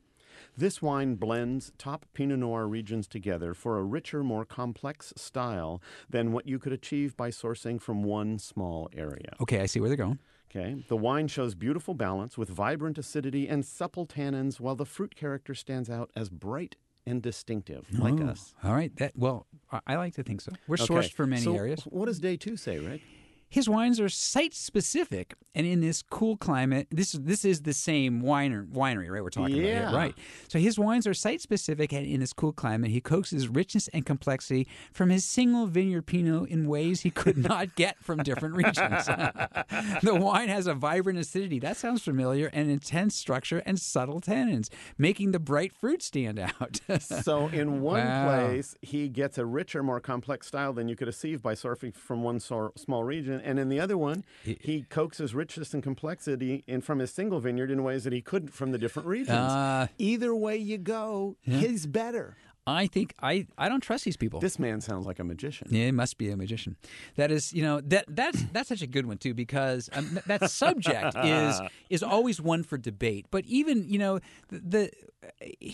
[0.58, 6.34] This wine blends top Pinot Noir regions together for a richer, more complex style than
[6.34, 9.32] what you could achieve by sourcing from one small area.
[9.40, 10.20] Okay, I see where they're going.
[10.52, 10.84] Okay.
[10.90, 15.56] The wine shows beautiful balance with vibrant acidity and supple tannins, while the fruit character
[15.56, 16.76] stands out as bright
[17.10, 18.54] and distinctive, like Oh, us.
[18.64, 18.96] All right.
[18.98, 20.52] That well, I, I like to think so.
[20.68, 21.82] We're Okay, sourced for many so areas.
[21.84, 23.02] What does day two say, Rick?
[23.50, 28.22] His wines are site specific, and in this cool climate, this this is the same
[28.22, 29.24] winer, winery, right?
[29.24, 30.16] We're talking about here, right?
[30.48, 34.06] So his wines are site specific, and in this cool climate, he coaxes richness and
[34.06, 39.06] complexity from his single vineyard Pinot in ways he could not get from different regions.
[40.04, 44.70] the wine has a vibrant acidity that sounds familiar, and intense structure and subtle tannins,
[44.98, 46.80] making the bright fruit stand out.
[47.00, 48.24] So, in one Wow.
[48.26, 52.24] place, he gets a richer, more complex style than you could achieve by surfing from
[52.24, 57.00] one small region, and in the other one, he coaxes richness and complexity in from
[57.00, 59.38] his single vineyard in ways that he couldn't from the different regions.
[59.38, 62.38] Uh, Either way you go, he's better.
[62.68, 64.40] I think I, I don't trust these people.
[64.40, 65.68] This man sounds like a magician.
[65.72, 66.76] Yeah, it must be a magician.
[67.16, 70.50] That is, you know, that that's that's such a good one too because um, that
[70.52, 73.26] subject is is always one for debate.
[73.32, 74.92] But even you know the.
[75.40, 75.74] the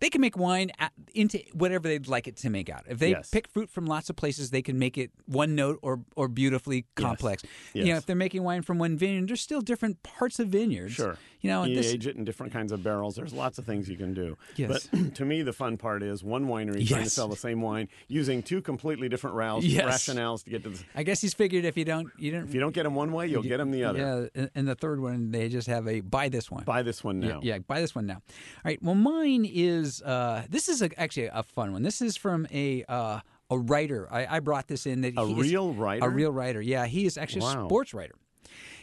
[0.00, 0.70] they can make wine
[1.14, 2.84] into whatever they'd like it to make out.
[2.88, 3.30] If they Yes.
[3.30, 6.86] pick fruit from lots of places, they can make it one note or or beautifully
[6.94, 7.42] complex.
[7.74, 10.94] You know, if they're making wine from one vineyard, there's still different parts of vineyards.
[10.94, 11.16] Sure.
[11.40, 13.16] You know, you this, age it in different kinds of barrels.
[13.16, 14.36] There's lots of things you can do.
[14.54, 14.86] Yes.
[14.92, 17.88] But to me, the fun part is one winery trying to sell the same wine
[18.06, 20.06] using two completely different routes, Yes.
[20.06, 20.84] rationales to get to the.
[20.94, 23.12] I guess he's figured if you don't you don't If you don't get them one
[23.12, 23.98] way, you'll get them the other.
[23.98, 26.62] Yeah, and, and the third one they just have a buy this one.
[26.64, 27.40] Buy this one now.
[27.42, 28.16] Yeah, yeah, buy this one now.
[28.16, 28.80] All right.
[28.82, 31.82] Well, mine is uh, this is a, actually a fun one.
[31.82, 33.20] This is from a uh,
[33.50, 34.08] a writer.
[34.10, 36.06] I, I brought this in that A he is- real writer?
[36.06, 36.60] A real writer.
[36.62, 38.14] Yeah, he is actually a sports writer.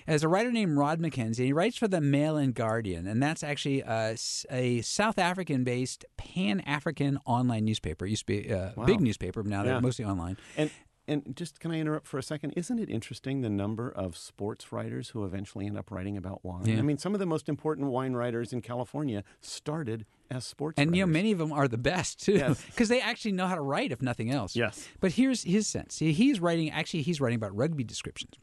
[0.07, 1.45] As a writer named Rod McKenzie.
[1.45, 7.65] He writes for the Mail and Guardian, and that's actually a South African-based Pan-African online
[7.65, 8.07] newspaper.
[8.07, 9.73] It used to be a big newspaper, but now Yeah.
[9.73, 10.37] they're mostly online.
[10.57, 10.71] And
[11.09, 12.51] and just can I interrupt for a second?
[12.55, 16.65] Isn't it interesting the number of sports writers who eventually end up writing about wine?
[16.65, 16.77] Yeah.
[16.77, 20.95] I mean, some of the most important wine writers in California started as sports And
[20.95, 22.63] you know, many of them are the best too, Yes.
[22.65, 24.55] because they actually know how to write, if nothing else.
[24.55, 24.87] Yes.
[24.99, 25.99] But here's his sense.
[25.99, 26.69] He's writing.
[26.69, 28.33] Actually, he's writing about rugby descriptions.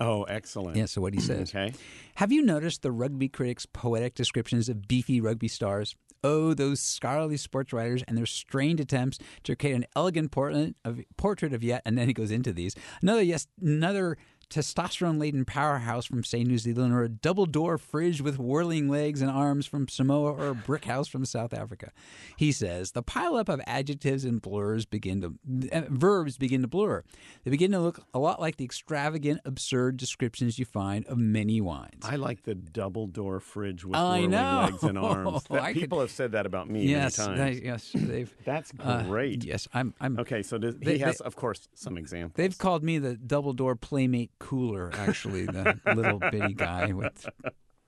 [0.00, 0.76] Oh, excellent.
[0.76, 0.86] Yeah.
[0.86, 1.50] So what he says.
[1.50, 1.74] Okay.
[2.14, 5.96] Have you noticed the rugby critics' poetic descriptions of beefy rugby stars?
[6.24, 11.00] Oh, those scholarly sports writers and their strained attempts to create an elegant portrait of,
[11.16, 12.74] portrait of yet, and then he goes into these.
[13.02, 14.16] Another yes, another
[14.50, 19.66] testosterone-laden powerhouse from say New Zealand, or a double-door fridge with whirling legs and arms
[19.66, 21.90] from Samoa, or a brick house from South Africa.
[22.36, 25.34] He says the pileup of adjectives and blurs begin to
[25.72, 27.02] uh, verbs begin to blur.
[27.44, 31.60] They begin to look a lot like the extravagant, absurd descriptions you find of many
[31.60, 32.02] wines.
[32.04, 34.68] I like the double door fridge with I whirling know.
[34.70, 35.44] legs and arms.
[35.44, 37.58] That- I could- people have said that about me yes, many times.
[37.60, 38.34] they- yes, they've.
[38.44, 39.44] That's uh, great.
[39.44, 39.94] yes, I'm.
[40.00, 40.18] I'm.
[40.18, 42.36] Okay, so does, They- he has, they- of course, some examples.
[42.36, 44.90] They've called me the double door playmate cooler.
[44.94, 47.28] Actually, the little bitty guy with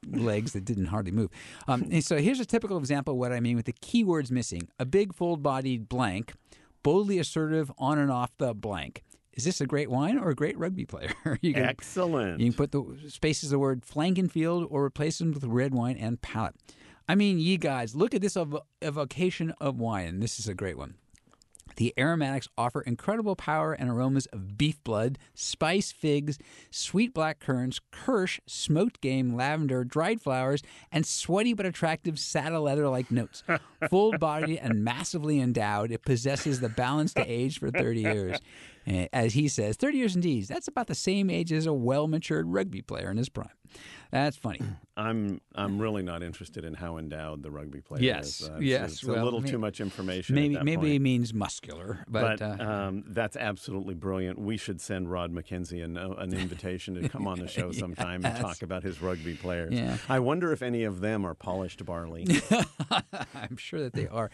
[0.06, 1.30] legs that didn't hardly move.
[1.68, 4.84] Um, so here's a typical example of what I mean with the keywords missing: a
[4.84, 6.32] big, full-bodied blank,
[6.82, 9.02] boldly assertive on and off the blank.
[9.32, 11.12] Is this a great wine or a great rugby player?
[11.40, 12.40] you can Excellent.
[12.40, 15.96] You can put the spaces of the word flankenfield or replace them with red wine
[15.96, 16.56] and palate.
[17.08, 20.20] I mean, ye guys, look at this ev- evocation of wine.
[20.20, 20.94] This is a great one.
[21.80, 26.38] The aromatics offer incredible power and aromas of beef blood, spice figs,
[26.70, 30.62] sweet black currants, kirsch, smoked game, lavender, dried flowers,
[30.92, 33.42] and sweaty but attractive saddle leather like notes.
[33.88, 38.38] Full bodied and massively endowed, it possesses the balance to age for 30 years.
[38.86, 40.44] And as he says, 30 years indeed.
[40.46, 43.50] That's about the same age as a well matured rugby player in his prime.
[44.10, 44.60] That's funny.
[44.96, 48.48] I'm I'm really not interested in how endowed the rugby player Yes, is.
[48.48, 50.34] Uh, yes, It's, well, a little may- too much information.
[50.34, 50.92] Maybe at that maybe point.
[50.92, 54.40] he means muscular, but, But uh, um, that's absolutely brilliant.
[54.40, 58.24] We should send Rod McKenzie an, uh, an invitation to come on the show sometime
[58.24, 59.72] and talk about his rugby players.
[59.72, 59.98] Yeah.
[60.08, 62.26] I wonder if any of them are polished barley.
[63.34, 64.30] I'm sure that they are.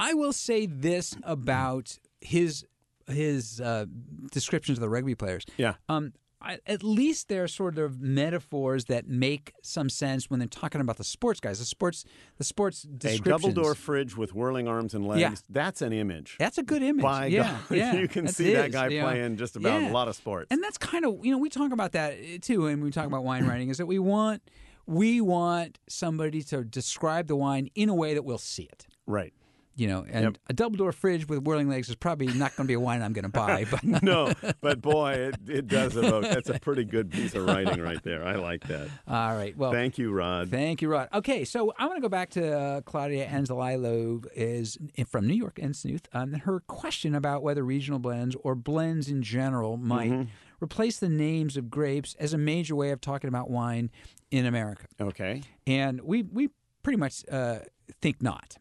[0.00, 2.64] I will say this about his
[3.08, 3.86] his uh,
[4.32, 5.44] descriptions of the rugby players.
[5.56, 5.74] yeah.
[5.88, 10.80] Um, I, at least they're sort of metaphors that make some sense when they're talking
[10.80, 11.58] about the sports guys.
[11.58, 12.04] The sports,
[12.36, 15.20] the sports A double door fridge with whirling arms and legs.
[15.20, 15.34] Yeah.
[15.48, 16.36] That's an image.
[16.38, 17.02] That's a good image.
[17.02, 20.14] By yeah, God, yeah, you can see that guy playing just about a lot of
[20.14, 20.48] sports.
[20.50, 23.06] And that's kind of you know we talk about that uh, too, and we talk
[23.06, 24.42] about wine writing is that we want
[24.86, 28.86] we want somebody to describe the wine in a way that we'll see it.
[29.06, 29.32] right.
[29.78, 30.38] You know, and Yep.
[30.48, 33.02] a double door fridge with whirling legs is probably not going to be a wine
[33.02, 33.66] I'm going to buy.
[33.70, 36.22] But no, but boy, it, it does evoke.
[36.24, 38.24] That's a pretty good piece of writing right there.
[38.26, 38.88] I like that.
[39.06, 40.50] all right, well, Thank you, Rod.
[40.50, 41.08] Thank you, Rod.
[41.12, 45.58] Okay, so I want to go back to uh, Claudia Anzalilo is from New York
[45.60, 46.08] and Snooth.
[46.14, 50.30] Um, her question about whether regional blends or blends in general might Mm-hmm.
[50.62, 53.90] replace the names of grapes as a major way of talking about wine
[54.30, 55.42] in America, Okay.
[55.66, 56.48] and we we
[56.82, 57.58] pretty much uh,
[58.00, 58.56] think not.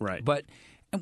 [0.00, 0.24] Right.
[0.24, 0.46] But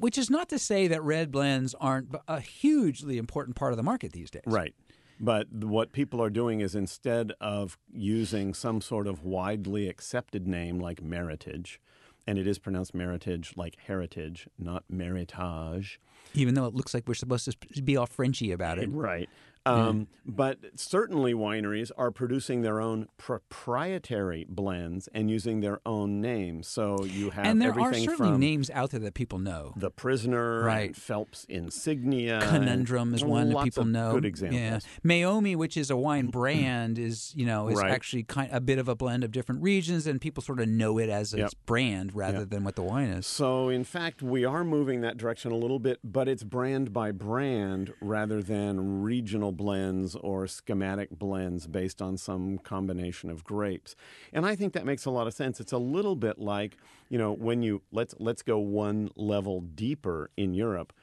[0.01, 3.83] which is not to say that red blends aren't a hugely important part of the
[3.83, 4.43] market these days.
[4.47, 4.75] Right.
[5.21, 10.79] But what people are doing is instead of using some sort of widely accepted name
[10.79, 11.79] like Meritage,
[12.27, 15.97] and it is pronounced Meritage like heritage, not Meritage.
[16.35, 18.91] Even though it looks like we're supposed to be all Frenchy about it.
[18.91, 19.29] Right.
[19.69, 26.67] Um, But certainly wineries are producing their own proprietary blends and using their own names.
[26.69, 29.73] So you have And there are everything certainly names out there that people know.
[29.77, 30.95] the prisoner, Right.
[30.95, 34.13] Phelps Insignia, Conundrum is one that people know.
[34.13, 34.61] Good examples.
[34.61, 37.91] Yeah, Meiomi, which is a wine brand, is you know is Right.
[37.91, 40.99] actually kind a bit of a blend of different regions, and people sort of know
[40.99, 41.53] it as a Yep.
[41.67, 42.51] brand rather Yep.
[42.51, 43.27] than what the wine is.
[43.27, 47.13] So, in fact, we are moving that direction a little bit, but it's brand by
[47.13, 53.95] brand rather than regional blends or schematic blends based on some combination of grapes.
[54.33, 55.61] And I think that makes a lot of sense.
[55.61, 56.79] It's a little bit like,
[57.11, 60.95] you know, when you let's let's go one level deeper in Europe.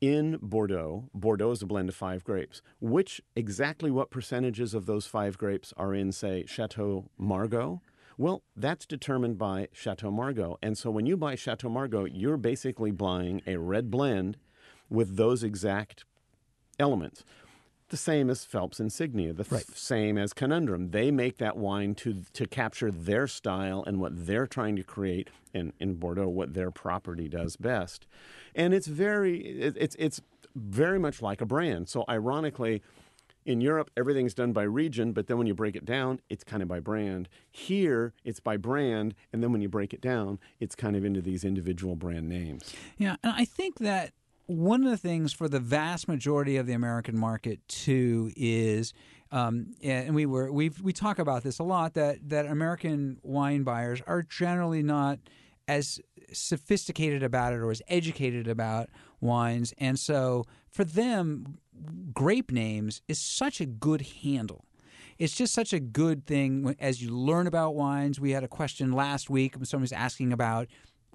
[0.00, 2.60] In Bordeaux, Bordeaux is a blend of five grapes.
[2.80, 7.80] Which exactly what percentages of those five grapes are in, say, Chateau Margaux?
[8.18, 10.58] Well, that's determined by Chateau Margaux.
[10.62, 14.36] And so when you buy Chateau Margaux, you're basically buying a red blend
[14.90, 16.04] with those exact
[16.78, 17.24] elements.
[17.94, 20.90] The same as Phelps Insignia, the f- same as Conundrum.
[20.90, 25.30] They make that wine to to capture their style and what they're trying to create,
[25.54, 28.08] and in Bordeaux, what their property does best.
[28.52, 30.20] And it's very it, it's it's
[30.56, 31.88] very much like a brand.
[31.88, 32.82] So ironically,
[33.46, 36.64] in Europe, everything's done by region, but then when you break it down, it's kind
[36.64, 37.28] of by brand.
[37.48, 41.20] Here, it's by brand, and then when you break it down, it's kind of into
[41.20, 42.74] these individual brand names.
[42.98, 44.14] Yeah, and I think that
[44.46, 48.92] one of the things for the vast majority of the American market too is,
[49.32, 53.62] um, and we were we we talk about this a lot that that American wine
[53.62, 55.18] buyers are generally not
[55.66, 56.00] as
[56.32, 61.58] sophisticated about it or as educated about wines, and so for them,
[62.12, 64.64] grape names is such a good handle.
[65.18, 68.18] It's just such a good thing as you learn about wines.
[68.18, 70.66] We had a question last week when somebody was asking about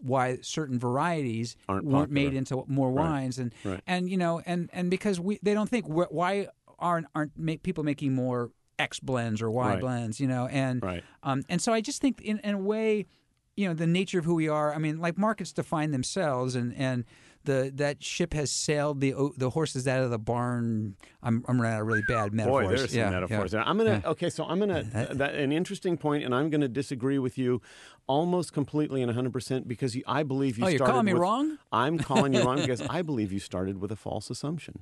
[0.03, 3.81] why certain varieties Aren't weren't made into more wines, and Right.
[3.87, 7.83] and you know, and and because we they don't think why aren't aren't ma- people
[7.83, 9.81] making more X blends or Y Right.
[9.81, 11.03] blends, you know, and Right.
[11.23, 13.05] um, and so I just think in, in a way,
[13.57, 14.73] you know, the nature of who we are.
[14.73, 17.03] I mean, like markets define themselves, and and
[17.45, 20.95] the that ship has sailed the the horses out of the barn.
[21.23, 22.67] I'm I'm running out of really bad metaphors.
[22.67, 23.63] Boy, there's some Yeah, metaphors yeah.
[23.65, 27.37] I'm gonna okay, so I'm gonna that, an interesting point, and I'm gonna disagree with
[27.37, 27.61] you
[28.07, 30.65] almost completely and 100 percent because you, I believe you.
[30.65, 31.57] Oh, you're calling me wrong?
[31.71, 34.79] I'm calling you wrong because I believe you started with a false assumption.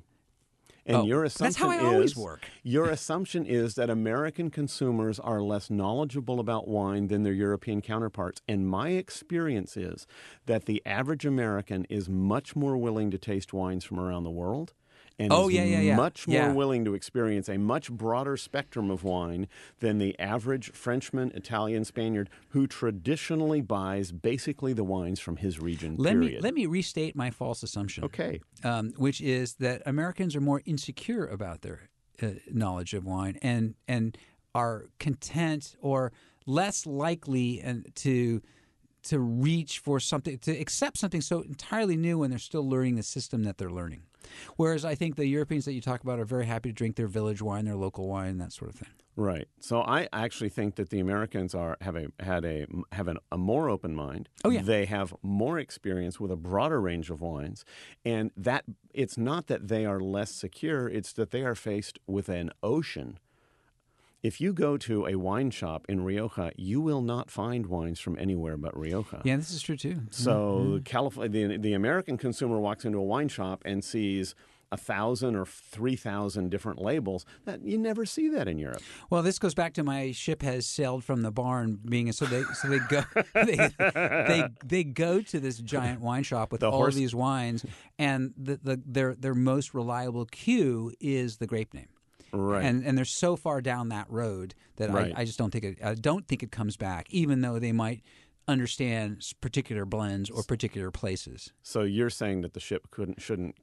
[0.88, 2.48] And Oh, your that's assumption how I is, always work.
[2.62, 8.40] Your assumption is that American consumers are less knowledgeable about wine than their European counterparts.
[8.48, 10.06] And my experience is
[10.46, 14.72] that the average American is much more willing to taste wines from around the world
[15.18, 15.96] and Oh, yeah, yeah, yeah.
[15.96, 16.52] much more Yeah.
[16.52, 19.48] willing to experience a much broader spectrum of wine
[19.80, 25.96] than the average Frenchman, Italian, Spaniard who traditionally buys basically the wines from his region.
[25.98, 28.04] Let me let me restate my false assumption.
[28.04, 28.40] Okay.
[28.64, 31.88] um, which is that Americans are more insecure about their
[32.22, 34.16] uh, knowledge of wine and and
[34.54, 36.12] are content or
[36.46, 38.40] less likely and to
[39.04, 43.02] to reach for something to accept something so entirely new when they're still learning the
[43.02, 44.02] system that they're learning.
[44.56, 47.08] Whereas I think the Europeans that you talk about are very happy to drink their
[47.08, 48.90] village wine, their local wine, that sort of thing.
[49.18, 49.48] Right.
[49.58, 53.36] So I actually think that the Americans are have a had a have an, a
[53.36, 54.28] more open mind.
[54.44, 54.62] Oh yeah.
[54.62, 57.64] They have more experience with a broader range of wines,
[58.04, 58.64] and that
[58.94, 60.88] it's not that they are less secure.
[60.88, 63.18] It's that they are faced with an ocean.
[64.22, 68.18] If you go to a wine shop in Rioja, you will not find wines from
[68.18, 69.22] anywhere but Rioja.
[69.24, 70.02] Yeah, this is true too.
[70.10, 70.78] So mm-hmm.
[70.78, 74.34] California, the, the American consumer walks into a wine shop and sees
[74.70, 77.24] a thousand or three thousand different labels.
[77.44, 78.82] That you never see that in Europe.
[79.08, 82.42] Well, this goes back to my ship has sailed from the barn being so they
[82.54, 83.02] so they go
[83.34, 86.94] they, they, they go to this giant wine shop with the all horse.
[86.94, 87.64] these wines,
[87.98, 91.88] and the, the their their most reliable cue is the grape name.
[92.32, 92.64] Right.
[92.64, 95.12] And and they're so far down that road that right.
[95.16, 97.72] I, I just don't think it I don't think it comes back, even though they
[97.72, 98.02] might
[98.46, 101.52] understand particular blends or particular places.
[101.62, 103.56] So you're saying that the ship couldn't shouldn't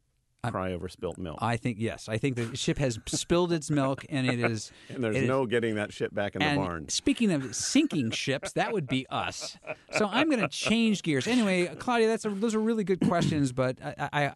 [0.52, 1.40] cry over spilt milk.
[1.42, 2.08] I think yes.
[2.08, 4.72] I think the ship has spilled its milk, and it is.
[4.90, 6.90] and there's no is, getting that ship back in the barn.
[6.90, 9.58] Speaking of sinking ships, that would be us.
[9.92, 11.28] So I'm going to change gears.
[11.28, 14.34] Anyway, Claudia, that's a, those are really good questions, but I, I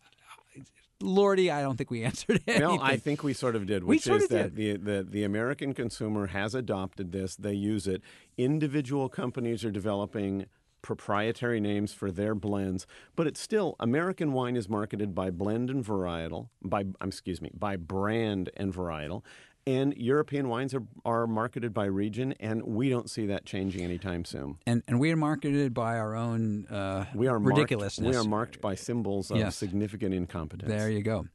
[1.01, 2.59] Lordy, I don't think we answered it.
[2.59, 6.27] No, I think we sort of did, which is that the, the, the American consumer
[6.27, 7.35] has adopted this.
[7.35, 8.01] They use it.
[8.37, 10.45] Individual companies are developing
[10.81, 15.83] proprietary names for their blends, but it's still American wine is marketed by blend and
[15.83, 19.23] varietal, by excuse me, by brand and varietal,
[19.69, 24.25] and European wines are, are marketed by region, and we don't see that changing anytime
[24.25, 24.57] soon.
[24.65, 27.99] And and we are marketed by our own uh, we are ridiculousness.
[28.03, 29.55] Marked, we are marked by symbols of yes.
[29.55, 30.69] significant incompetence.
[30.69, 31.27] There you go.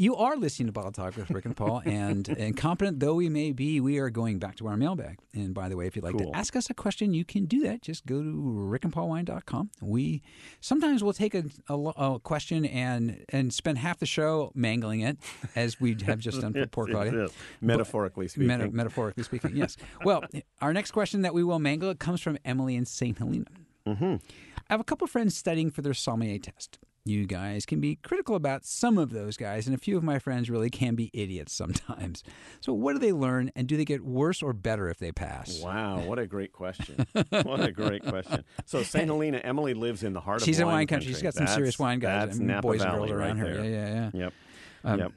[0.00, 3.50] You are listening to Bottle Talk with Rick and Paul, and incompetent though we may
[3.50, 5.18] be, we are going back to our mailbag.
[5.34, 6.30] And by the way, if you'd like cool.
[6.30, 7.82] to ask us a question, you can do that.
[7.82, 9.70] Just go to rickandpaulwine.com.
[9.80, 10.22] We
[10.60, 15.18] sometimes we'll take a, a, a question and and spend half the show mangling it,
[15.56, 17.26] as we have just done for poor Claudia.
[17.60, 18.56] Metaphorically speaking.
[18.56, 19.76] Meta- metaphorically speaking, yes.
[20.04, 20.22] well,
[20.60, 23.18] our next question that we will mangle it comes from Emily in St.
[23.18, 23.46] Helena.
[23.84, 24.14] Mm-hmm.
[24.70, 28.34] I have a couple friends studying for their sommelier test you guys can be critical
[28.34, 31.52] about some of those guys, and a few of my friends really can be idiots
[31.52, 32.22] sometimes.
[32.60, 35.60] So, what do they learn, and do they get worse or better if they pass?
[35.62, 37.06] Wow, what a great question!
[37.30, 38.44] what a great question.
[38.66, 39.06] So, St.
[39.06, 40.46] Helena, Emily lives in the heart She's of.
[40.48, 41.06] She's in wine country.
[41.06, 41.14] country.
[41.14, 43.56] She's got some that's, serious wine guys and Napa boys Valley and girls around right
[43.56, 43.64] her.
[43.64, 44.20] Yeah, yeah, yeah.
[44.20, 44.32] Yep.
[44.84, 45.12] Um, yep.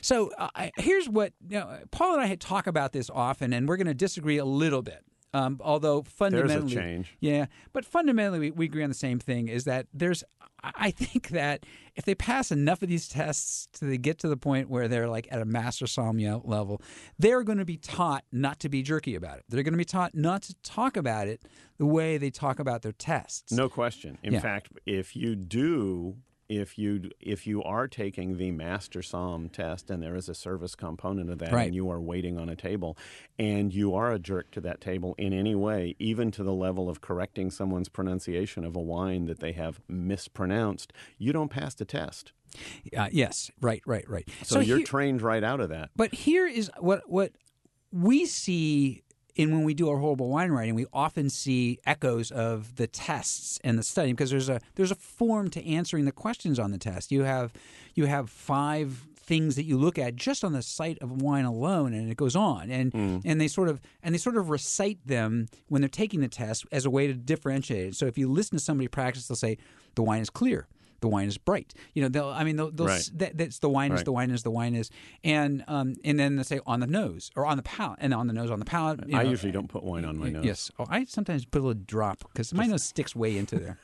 [0.00, 3.68] So uh, here's what you know, Paul and I had talk about this often, and
[3.68, 5.04] we're going to disagree a little bit.
[5.32, 7.16] Um, although fundamentally, there's a change.
[7.20, 10.24] Yeah, but fundamentally, we, we agree on the same thing: is that there's.
[10.62, 11.64] I think that
[11.96, 15.08] if they pass enough of these tests to they get to the point where they're
[15.08, 16.82] like at a master sommelier level,
[17.18, 19.44] they're going to be taught not to be jerky about it.
[19.48, 21.40] They're going to be taught not to talk about it
[21.78, 23.52] the way they talk about their tests.
[23.52, 24.18] No question.
[24.22, 24.40] In yeah.
[24.40, 26.16] fact, if you do
[26.50, 30.74] if you if you are taking the master som test and there is a service
[30.74, 31.66] component of that right.
[31.66, 32.98] and you are waiting on a table
[33.38, 36.90] and you are a jerk to that table in any way even to the level
[36.90, 41.84] of correcting someone's pronunciation of a wine that they have mispronounced you don't pass the
[41.84, 42.32] test.
[42.96, 43.52] Uh, yes.
[43.60, 44.28] Right right right.
[44.42, 45.90] So, so you're trained right out of that.
[45.94, 47.30] But here is what what
[47.92, 49.04] we see
[49.36, 53.58] and when we do our horrible wine writing, we often see echoes of the tests
[53.64, 56.78] and the study because there's a there's a form to answering the questions on the
[56.78, 57.10] test.
[57.12, 57.52] You have
[57.94, 61.94] you have five things that you look at just on the sight of wine alone
[61.94, 63.22] and it goes on and mm.
[63.24, 66.66] and they sort of and they sort of recite them when they're taking the test
[66.72, 67.94] as a way to differentiate it.
[67.94, 69.56] So if you listen to somebody practice they'll say
[69.94, 70.66] the wine is clear
[71.00, 71.74] the wine is bright.
[71.94, 73.10] You know, they'll, I mean, they'll, they'll right.
[73.14, 73.98] that, that's the wine right.
[73.98, 74.90] is the wine is the wine is,
[75.24, 78.26] and um, and then they say on the nose or on the palate and on
[78.26, 79.00] the nose on the palate.
[79.12, 80.44] I know, usually don't put wine on my nose.
[80.44, 83.78] Yes, oh, I sometimes put a little drop because my nose sticks way into there.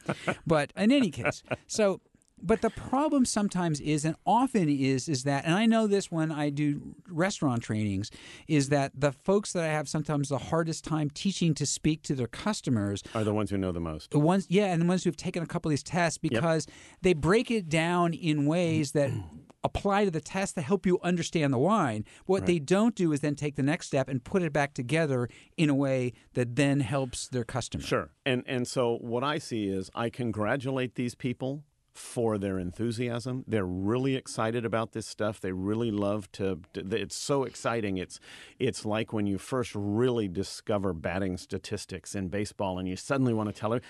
[0.46, 2.00] but in any case, so
[2.42, 6.30] but the problem sometimes is, and often is, is that, and I know this when
[6.30, 8.10] I do restaurant trainings,
[8.46, 12.14] is that the folks that I have sometimes the hardest time teaching to speak to
[12.14, 14.10] their customers are the ones who know the most.
[14.10, 16.76] The ones, yeah, and the ones who've taken a couple of these tests because yep.
[17.02, 19.10] they break it down in ways that
[19.64, 22.04] apply to the test to help you understand the wine.
[22.26, 22.46] What right.
[22.46, 25.70] they don't do is then take the next step and put it back together in
[25.70, 27.82] a way that then helps their customer.
[27.82, 28.10] Sure.
[28.24, 31.64] And and so what I see is I congratulate these people
[31.96, 33.44] for their enthusiasm.
[33.46, 35.40] They're really excited about this stuff.
[35.40, 36.60] They really love to.
[36.74, 37.98] It's so exciting.
[37.98, 38.20] It's
[38.58, 43.54] it's like when you first really discover batting statistics in baseball, and you suddenly want
[43.54, 43.80] to tell her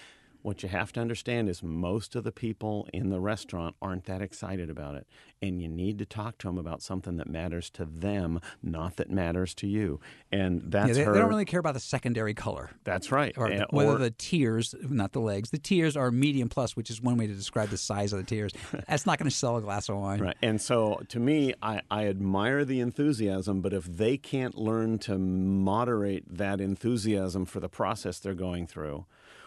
[0.47, 4.23] What you have to understand is most of the people in the restaurant aren't that
[4.23, 5.05] excited about it.
[5.43, 9.11] And you need to talk to them about something that matters to them, not that
[9.11, 9.99] matters to you.
[10.31, 11.13] And that's Yeah, they, her.
[11.15, 12.71] they don't really care about the secondary color.
[12.85, 13.37] that's right.
[13.37, 17.03] Or And- whether the tears, not the legs, the tears are medium plus, which is
[17.03, 18.53] one way to describe the size of the tears.
[18.89, 20.21] That's not going to sell a glass of wine.
[20.21, 20.37] Right.
[20.43, 25.19] And so to me, I, I admire the enthusiasm, but if they can't learn to
[25.19, 29.07] moderate that enthusiasm for the process they're going through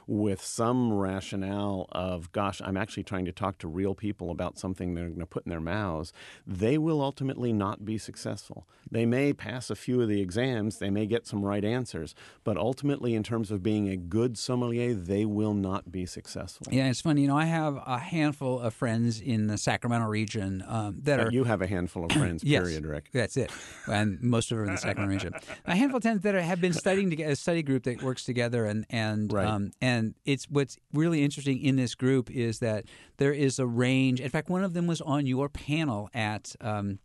[0.09, 4.95] with some rationale of, gosh, I'm actually trying to talk to real people about something
[4.95, 6.11] they're going to put in their mouths,
[6.47, 8.67] they will ultimately not be successful.
[8.89, 12.57] They may pass a few of the exams, they may get some right answers, but
[12.57, 16.65] ultimately, in terms of being a good sommelier, they will not be successful.
[16.71, 17.21] Yeah, it's funny.
[17.21, 21.29] You know, I have a handful of friends in the Sacramento region um, that are
[21.31, 22.63] You have a handful of friends, Yes.
[22.63, 23.09] period, Rick.
[23.13, 23.51] That's it,
[23.85, 25.35] and most of them are in the Sacramento region.
[25.67, 28.23] A handful of friends that are, have been studying together, a study group that works
[28.23, 29.45] together, and and Right.
[29.45, 32.85] um, and it's what's really interesting in this group is that
[33.17, 34.19] there is a range.
[34.21, 36.55] In fact, one of them was on your panel at.
[36.61, 36.99] Um,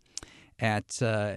[0.61, 1.35] at uh,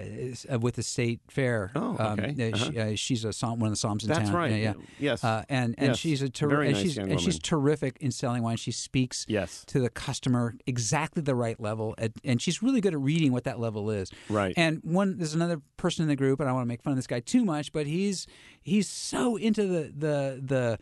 [0.54, 1.72] uh, with the state fair.
[1.76, 2.52] Oh, Um, okay.
[2.52, 4.36] uh, she, uh, she's a som- one of the soms in That's town.
[4.38, 4.52] right.
[4.52, 4.74] Yeah, yeah.
[5.00, 5.24] Yes.
[5.24, 5.98] Uh, and and Yes.
[5.98, 8.58] she's a ter- Very and nice she's and she's terrific in selling wine.
[8.58, 9.64] She speaks Yes.
[9.70, 13.44] to the customer exactly the right level, and, and she's really good at reading what
[13.46, 14.12] that level is.
[14.30, 14.54] Right.
[14.56, 16.92] And one, there's another person in the group, and I don't want to make fun
[16.94, 18.28] of this guy too much, but he's
[18.62, 20.80] he's so into the the the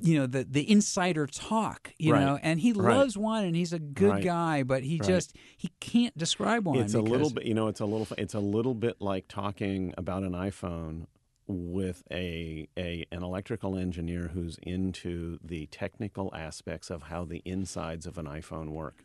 [0.00, 2.20] you know the the insider talk, you Right.
[2.24, 2.96] know, and he Right.
[2.96, 4.22] loves wine and he's a good Right.
[4.22, 6.80] guy, but he just he can't describe wine.
[6.80, 9.94] It's a little bit, you know, it's a little, it's a little bit like talking
[9.96, 11.06] about an iPhone
[11.46, 18.06] with a, a an electrical engineer who's into the technical aspects of how the insides
[18.06, 19.04] of an iPhone work,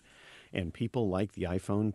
[0.54, 1.94] and people like the iPhone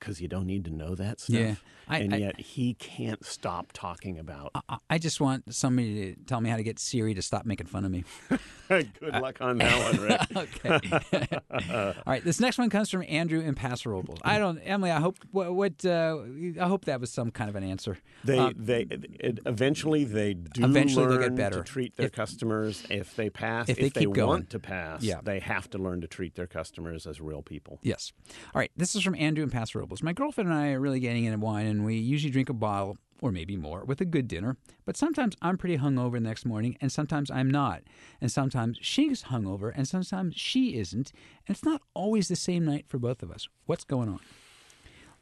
[0.00, 1.36] because you don't need to know that stuff.
[1.36, 1.54] Yeah.
[1.88, 4.50] I- and I- yet he can't stop talking about.
[4.68, 7.66] I- I just want somebody to tell me how to get Siri to stop making
[7.66, 8.04] fun of me.
[8.68, 10.36] Good luck on that one, Rick.
[10.64, 11.38] okay.
[11.74, 12.22] All right.
[12.24, 14.18] This next one comes from Andrew in Paso Robles.
[14.22, 14.92] I don't, Emily.
[14.92, 16.18] I hope what, what uh,
[16.60, 17.98] I hope that was some kind of an answer.
[18.22, 18.82] They, Um, they,
[19.18, 21.58] it, eventually they do Eventually they'll get learn better.
[21.58, 22.84] to treat their If- customers.
[22.88, 24.28] If they pass, if they keep going.
[24.28, 25.20] want to pass, Yeah.
[25.24, 27.80] they have to learn to treat their customers as real people.
[27.82, 28.12] Yes.
[28.54, 28.70] All right.
[28.76, 29.89] This is from Andrew in Paso Robles.
[30.02, 32.96] My girlfriend and I are really getting into wine, and we usually drink a bottle
[33.20, 34.56] or maybe more with a good dinner.
[34.84, 37.82] But sometimes I'm pretty hungover the next morning, and sometimes I'm not.
[38.20, 41.12] And sometimes she's hungover, and sometimes she isn't.
[41.46, 43.48] And it's not always the same night for both of us.
[43.66, 44.20] What's going on?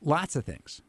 [0.00, 0.80] Lots of things.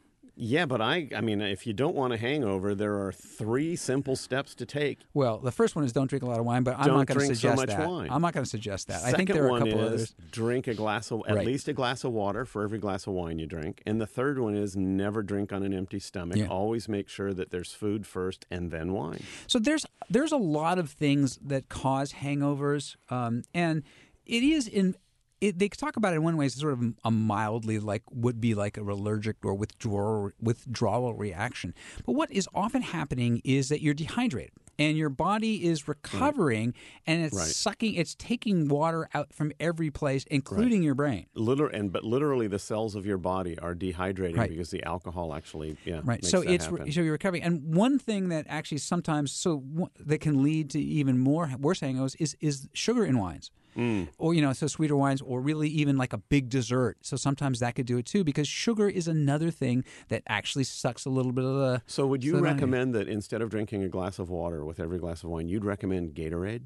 [0.41, 4.15] Yeah, but I, I mean, if you don't want a hangover, there are three simple
[4.15, 4.99] steps to take.
[5.13, 7.07] Well, the first one is don't drink a lot of wine, but I'm Don't not
[7.07, 7.89] going to so suggest much that.
[7.89, 8.07] wine.
[8.09, 9.03] I'm not going to suggest that.
[9.03, 10.15] I Second think there are a one couple is others.
[10.31, 11.45] drink a glass of at Right.
[11.45, 13.83] least a glass of water for every glass of wine you drink.
[13.85, 16.37] And the third one is never drink on an empty stomach.
[16.37, 16.47] Yeah.
[16.47, 19.21] Always make sure that there's food first and then wine.
[19.47, 23.83] So there's there's a lot of things that cause hangovers, um, and
[24.25, 24.95] it is in.
[25.41, 28.41] It, they talk about it in one way as sort of a mildly like would
[28.41, 31.73] be like a allergic or withdrawal withdrawal reaction.
[32.05, 36.73] But what is often happening is that you're dehydrated and your body is recovering
[37.05, 37.47] and it's Right.
[37.47, 41.27] sucking, it's taking water out from every place, including your brain.
[41.35, 44.49] Liter- and but literally the cells of your body are dehydrating Right.
[44.49, 46.21] because the alcohol actually yeah Right.
[46.21, 49.63] makes So that it's so you're recovering, and one thing that actually sometimes so
[49.99, 53.51] that can lead to even more worse hangovers is is sugar in wines.
[53.77, 54.09] Mm.
[54.17, 56.97] Or you know, so sweeter wines, or really even like a big dessert.
[57.01, 61.05] So sometimes that could do it too, because sugar is another thing that actually sucks
[61.05, 61.81] a little bit of the.
[61.87, 65.23] So would you recommend that instead of drinking a glass of water with every glass
[65.23, 66.63] of wine, you'd recommend Gatorade?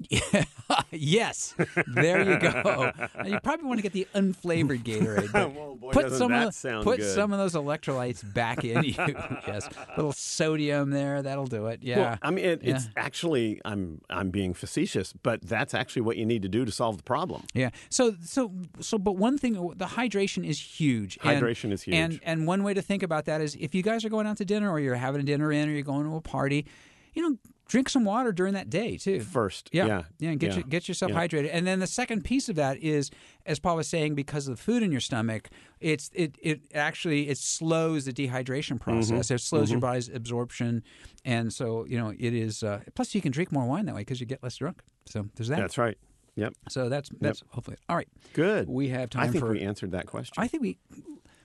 [0.90, 1.54] yes,
[1.94, 2.92] there you go.
[3.16, 5.32] Now, you probably want to get the unflavored Gatorade.
[5.54, 7.14] Well, boy, put some of the- put good.
[7.14, 8.94] some of those electrolytes back in you.
[8.96, 11.22] yes, a little sodium there.
[11.22, 11.80] That'll do it.
[11.82, 11.98] Yeah.
[11.98, 16.24] Well, I mean, it, it's actually I'm I'm being facetious, but that's actually what you
[16.26, 17.42] need to do to solve the problem.
[17.54, 17.70] Yeah.
[17.88, 21.18] So so so but one thing the hydration is huge.
[21.22, 21.96] And- Hydration is huge.
[21.96, 24.36] And and one way to think about that is if you guys are going out
[24.38, 26.66] to dinner or you're having a dinner in or you're going to a party,
[27.12, 27.36] you know,
[27.66, 29.20] drink some water during that day too.
[29.20, 30.56] First, Yeah, yeah, yeah, and get yeah.
[30.56, 31.26] your, get yourself Yeah.
[31.26, 31.50] hydrated.
[31.52, 33.10] And then the second piece of that is,
[33.46, 35.48] as Paul was saying, because of the food in your stomach,
[35.80, 39.26] it's it it actually it slows the dehydration process.
[39.26, 39.34] Mm-hmm.
[39.34, 40.82] It slows your body's absorption,
[41.24, 42.62] and so you know it is.
[42.62, 44.82] Uh, plus, you can drink more wine that way because you get less drunk.
[45.06, 45.58] So there's that.
[45.58, 45.96] That's right.
[46.36, 46.54] Yep.
[46.68, 48.08] so that's that's hopefully all right.
[48.32, 48.68] Good.
[48.68, 49.52] We have time I think for.
[49.52, 50.34] we answered that question.
[50.36, 50.78] I think we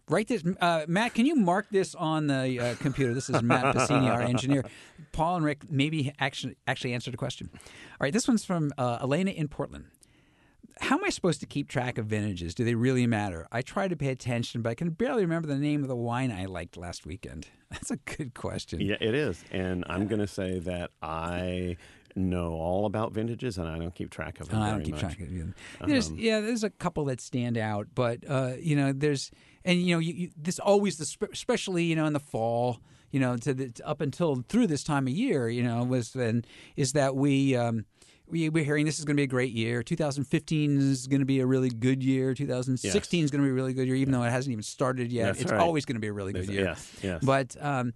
[0.10, 0.43] write this.
[0.60, 3.14] Uh, Matt, can you mark this on the uh, computer?
[3.14, 4.66] This is Matt Piscini, our engineer.
[5.12, 7.49] Paul and Rick maybe actually actually answered a question.
[7.53, 7.60] All
[8.01, 9.86] right, this one's from uh, Elena in Portland.
[10.82, 12.55] How am I supposed to keep track of vintages?
[12.55, 13.47] Do they really matter?
[13.51, 16.32] I try to pay attention, but I can barely remember the name of the wine
[16.32, 17.47] I liked last weekend.
[17.70, 18.80] That's a good question.
[18.80, 19.43] Yeah, it is.
[19.51, 21.76] And I'm going to say that I
[22.16, 24.62] know all about vintages, and I don't keep track of them.
[24.62, 25.01] I don't keep much.
[25.01, 25.53] track of them.
[25.86, 29.32] There's yeah, there's a couple that stand out, but uh, you know, there's
[29.70, 32.80] and you know, you, you, this always the especially you know in the fall,
[33.12, 36.44] you know, to the, up until through this time of year, you know, was then
[36.76, 37.56] is that we.
[37.56, 37.86] Um,
[38.32, 39.82] we, we're hearing this is going to be a great year.
[39.82, 42.36] 2015 is going to be a really good year.
[42.36, 45.12] 2016 is going to be a really good year, even though it hasn't even started
[45.12, 45.26] yet.
[45.26, 45.60] That's it's right.
[45.60, 46.66] always going to be a really good year.
[46.66, 47.24] Yes, yes.
[47.24, 47.96] But um,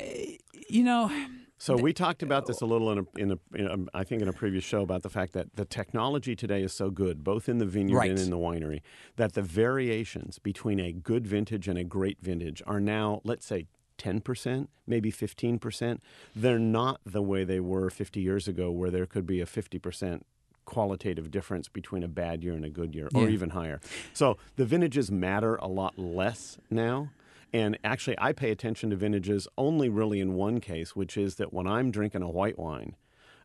[0.00, 0.38] eh,
[0.70, 1.10] you know,
[1.58, 4.04] So we talked about this a little in a, in a, in a, um, I
[4.04, 7.22] think in a previous show about the fact that the technology today is so good,
[7.24, 8.10] both in the vineyard Right.
[8.10, 8.80] and in the winery,
[9.16, 13.66] that the variations between a good vintage and a great vintage are now, let's say,
[13.98, 16.00] 10%, maybe 15%.
[16.34, 20.22] They're not the way they were 50 years ago, where there could be a 50%
[20.64, 23.28] qualitative difference between a bad year and a good year, or Yeah.
[23.34, 23.80] even higher.
[24.12, 27.10] So the vintages matter a lot less now.
[27.54, 31.52] And actually, I pay attention to vintages only really in one case, which is that
[31.52, 32.96] when I'm drinking a white wine,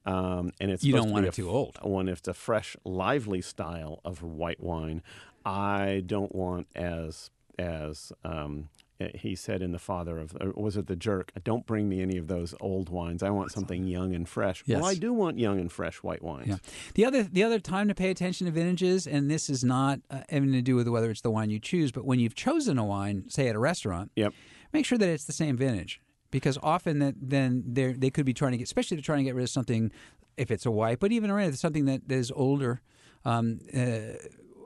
[0.04, 1.78] um, and it's You don't to want be it a too old.
[1.84, 5.04] When it's a fresh, lively style of white wine,
[5.46, 7.30] I don't want as
[7.60, 8.70] as um,
[9.16, 11.32] he said in the father of or was it the jerk?
[11.44, 13.24] Don't bring me any of those old wines.
[13.24, 14.64] I want something young and fresh.
[14.68, 16.48] Well, I do want young and fresh white wines.
[16.50, 16.58] Yeah.
[16.96, 20.22] The other the other time to pay attention to vintages, and this is not uh,
[20.30, 22.84] having to do with whether it's the wine you choose, but when you've chosen a
[22.84, 24.34] wine, say at a restaurant, Yep.
[24.74, 28.34] make sure that it's the same vintage, because often that then they they could be
[28.34, 29.92] trying to get, especially they're trying to get rid of something,
[30.36, 32.82] if it's a white, but even if it's something that is older,
[33.24, 34.18] um, uh,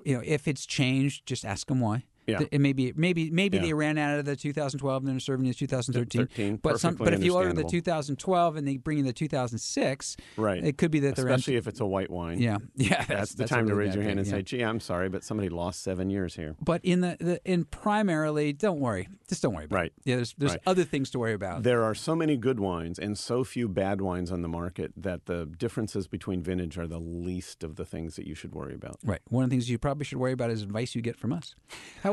[0.05, 2.05] you know, if it's changed, just ask them why.
[2.27, 2.41] Yeah.
[2.51, 3.63] It may be maybe maybe Yeah.
[3.63, 6.27] they ran out of the 2012 and they're serving you 2013.
[6.27, 10.17] 13, but some but if you order the 2012 and they bring in the 2006,
[10.37, 10.63] Right.
[10.63, 11.27] it could be that they're.
[11.27, 12.39] Especially if it's a white wine.
[12.39, 13.03] Yeah, yeah.
[13.05, 14.33] That's, the a time to raise your hand thing, and yeah.
[14.33, 17.65] say, "Gee, I'm sorry, but somebody lost seven years here." But in the, the in
[17.65, 19.07] primarily, don't worry.
[19.27, 19.85] Just don't worry about Right.
[19.97, 20.01] it.
[20.05, 20.61] Yeah, there's there's Right.
[20.65, 21.63] other things to worry about.
[21.63, 25.25] There are so many good wines and so few bad wines on the market that
[25.25, 28.97] the differences between vintage are the least of the things that you should worry about.
[29.03, 29.21] right.
[29.29, 31.55] One of the things you probably should worry about is advice you get from us.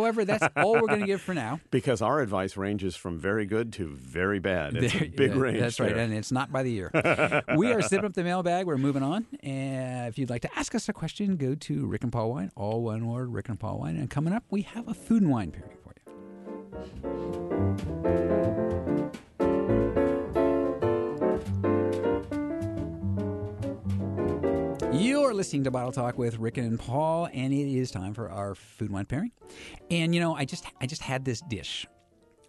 [0.01, 1.61] However, that's all we're going to give for now.
[1.71, 4.77] Because our advice ranges from very good to very bad.
[4.77, 5.61] It's a big range.
[5.61, 6.91] That's right, and it's not by the year.
[7.57, 8.67] we are zipping up the mailbag.
[8.67, 9.27] We're moving on.
[9.43, 12.51] And if you'd like to ask us a question, go to Rick and Paul Wine,
[12.57, 13.97] all one word, Rick and Paul Wine.
[13.97, 15.95] And coming up, we have a food and wine pairing for
[17.05, 17.11] you.
[25.31, 28.57] You're listening to Bottle Talk with Rick and Paul, and it is time for our
[28.57, 29.31] food wine pairing.
[29.89, 31.87] And you know, I just I just had this dish,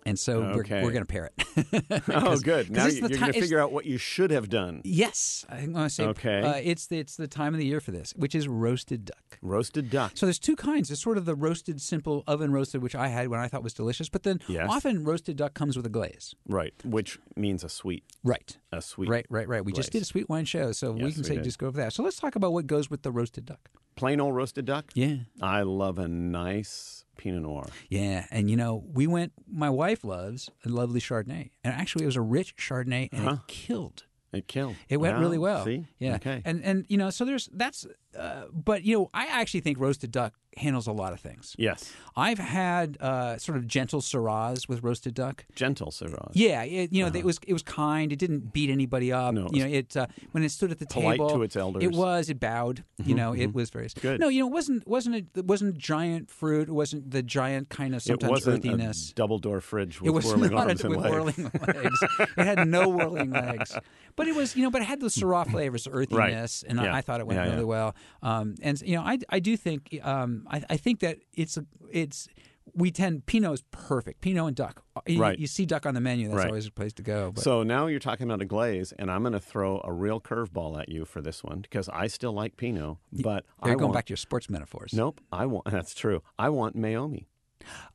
[0.05, 0.79] and so Okay.
[0.81, 2.03] we're we're gonna pair it.
[2.09, 2.69] oh, good.
[2.71, 4.81] Now you- ti- going to figure out what you should have done.
[4.83, 6.05] Yes, I want to say.
[6.05, 6.41] Okay.
[6.41, 9.37] Uh, it's the, it's the time of the year for this, which is roasted duck.
[9.41, 10.13] Roasted duck.
[10.15, 10.89] So there's two kinds.
[10.89, 13.73] There's sort of the roasted, simple oven roasted, which I had when I thought was
[13.73, 14.09] delicious.
[14.09, 14.67] But then Yes.
[14.69, 16.33] often roasted duck comes with a glaze.
[16.47, 18.03] Right, which means a sweet.
[18.23, 18.57] Right.
[18.71, 19.09] A sweet.
[19.09, 19.63] Right, right, right.
[19.65, 21.43] We just did a sweet wine show, so we can we say did.
[21.43, 21.93] just go over that.
[21.93, 23.69] So let's talk about what goes with the roasted duck.
[23.95, 24.91] Plain old roasted duck?
[24.93, 25.15] Yeah.
[25.41, 27.67] I love a nice Pinot Noir.
[27.89, 29.33] Yeah, and you know, we went.
[29.47, 33.31] My wife loves a lovely Chardonnay, and actually, it was a rich Chardonnay, and Huh.
[33.41, 34.05] it killed.
[34.33, 34.75] It killed.
[34.87, 35.65] It went Wow, really well.
[35.65, 35.85] See?
[35.99, 36.15] Yeah.
[36.15, 36.41] Okay.
[36.45, 37.85] And and you know, so there's that's,
[38.17, 41.55] uh, but you know, I actually think roasted duck handles a lot of things.
[41.57, 41.93] yes.
[42.13, 45.45] I've had uh, sort of gentle Syrahs with roasted duck.
[45.55, 46.29] Gentle Syrah.
[46.33, 48.11] Yeah, it, you know, it was it was kind.
[48.11, 49.33] It didn't beat anybody up.
[49.33, 49.47] Uh-huh.
[49.47, 51.81] No, you know, it uh, when it stood at the polite table, to its elders.
[51.83, 52.29] It was.
[52.29, 52.83] It bowed.
[53.05, 54.19] You know, it was very Good.
[54.19, 56.67] No, you know, it wasn't wasn't it, it wasn't giant fruit.
[56.67, 59.11] It wasn't the giant kind of It sometimes wasn't earthiness.
[59.11, 61.15] a double door fridge with It was whirling not arms a, and with legs.
[61.15, 61.51] whirling
[61.83, 61.99] legs.
[62.37, 63.73] it had no whirling legs,
[64.17, 66.93] but it was you know, but it had those Syrah flavors, earthiness, and Yeah.
[66.93, 67.63] I, I thought it went Yeah, really yeah.
[67.63, 67.95] well.
[68.21, 71.57] Um, and you know, I I do think um, I, I think that it's
[71.91, 72.27] it's
[72.73, 74.21] we tend Pinot is perfect.
[74.21, 74.83] Pinot and duck.
[75.05, 75.37] You, Right.
[75.37, 76.27] you see duck on the menu.
[76.27, 76.47] That's Right.
[76.47, 77.31] always a place to go.
[77.33, 80.21] But So now you're talking about a glaze, and I'm going to throw a real
[80.21, 83.85] curveball at you for this one because I still like Pinot, but you're I going
[83.85, 84.93] want, back to your sports metaphors.
[84.93, 85.65] Nope, I want.
[85.71, 86.21] That's true.
[86.39, 87.25] I want Meiomi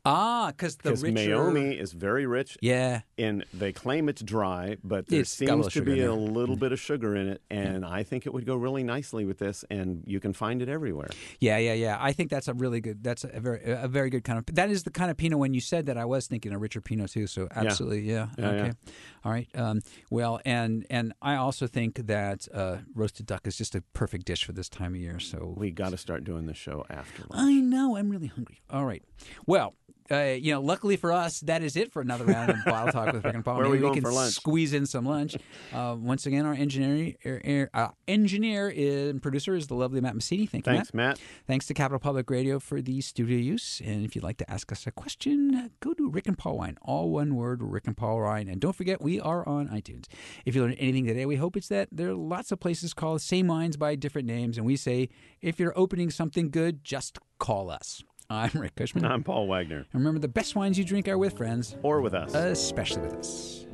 [0.08, 1.10] Ah, because the richer.
[1.12, 3.00] Meiomi is very rich, Yeah.
[3.18, 6.14] and they claim it's dry, but there It's got a little seems to be a
[6.14, 9.38] little bit of sugar in it, and I think it would go really nicely with
[9.38, 11.08] this, and you can find it everywhere.
[11.40, 11.96] Yeah, yeah, yeah.
[12.00, 13.02] I think that's a really good.
[13.02, 14.46] That's a very, a very good kind of.
[14.54, 15.40] That is the kind of Pinot.
[15.40, 17.26] When you said that, I was thinking a richer Pinot too.
[17.26, 18.28] So absolutely, yeah.
[18.38, 18.92] Yeah, okay, yeah.
[19.24, 19.48] all right.
[19.56, 24.24] Um, well, and and I also think that uh, roasted duck is just a perfect
[24.26, 25.18] dish for this time of year.
[25.18, 27.42] So We got to start doing the show after lunch.
[27.42, 28.60] I know I'm really hungry.
[28.70, 29.02] All right.
[29.46, 29.55] Well.
[29.56, 29.74] Well,
[30.10, 33.14] uh, you know, luckily for us, that is it for another round of Bottle Talk
[33.14, 33.56] with Rick and Paul.
[33.56, 34.34] Where are we Maybe going can for lunch?
[34.34, 35.34] squeeze in some lunch.
[35.72, 40.14] Uh, once again, our engineer, er, er, uh, engineer and producer is the lovely Matt
[40.14, 40.44] Massini.
[40.44, 41.18] Thank you, Thanks, Matt.
[41.18, 41.20] Matt.
[41.46, 43.80] Thanks to Capital Public Radio for the studio use.
[43.82, 46.76] And if you'd like to ask us a question, go to Rick and Paul Wine.
[46.82, 48.46] All one word, Rick and Paul Wine.
[48.46, 50.04] And don't forget, we are on iTunes.
[50.44, 53.22] If you learned anything today, we hope it's that there are lots of places called
[53.22, 54.58] same wines by different names.
[54.58, 55.08] And we say,
[55.40, 58.02] if you're opening something good, just call us.
[58.28, 59.04] I'm Rick Kushman.
[59.04, 59.86] I'm Paul Wagner.
[59.92, 63.14] And remember, the best wines you drink are with friends, or with us, especially with
[63.14, 63.66] us.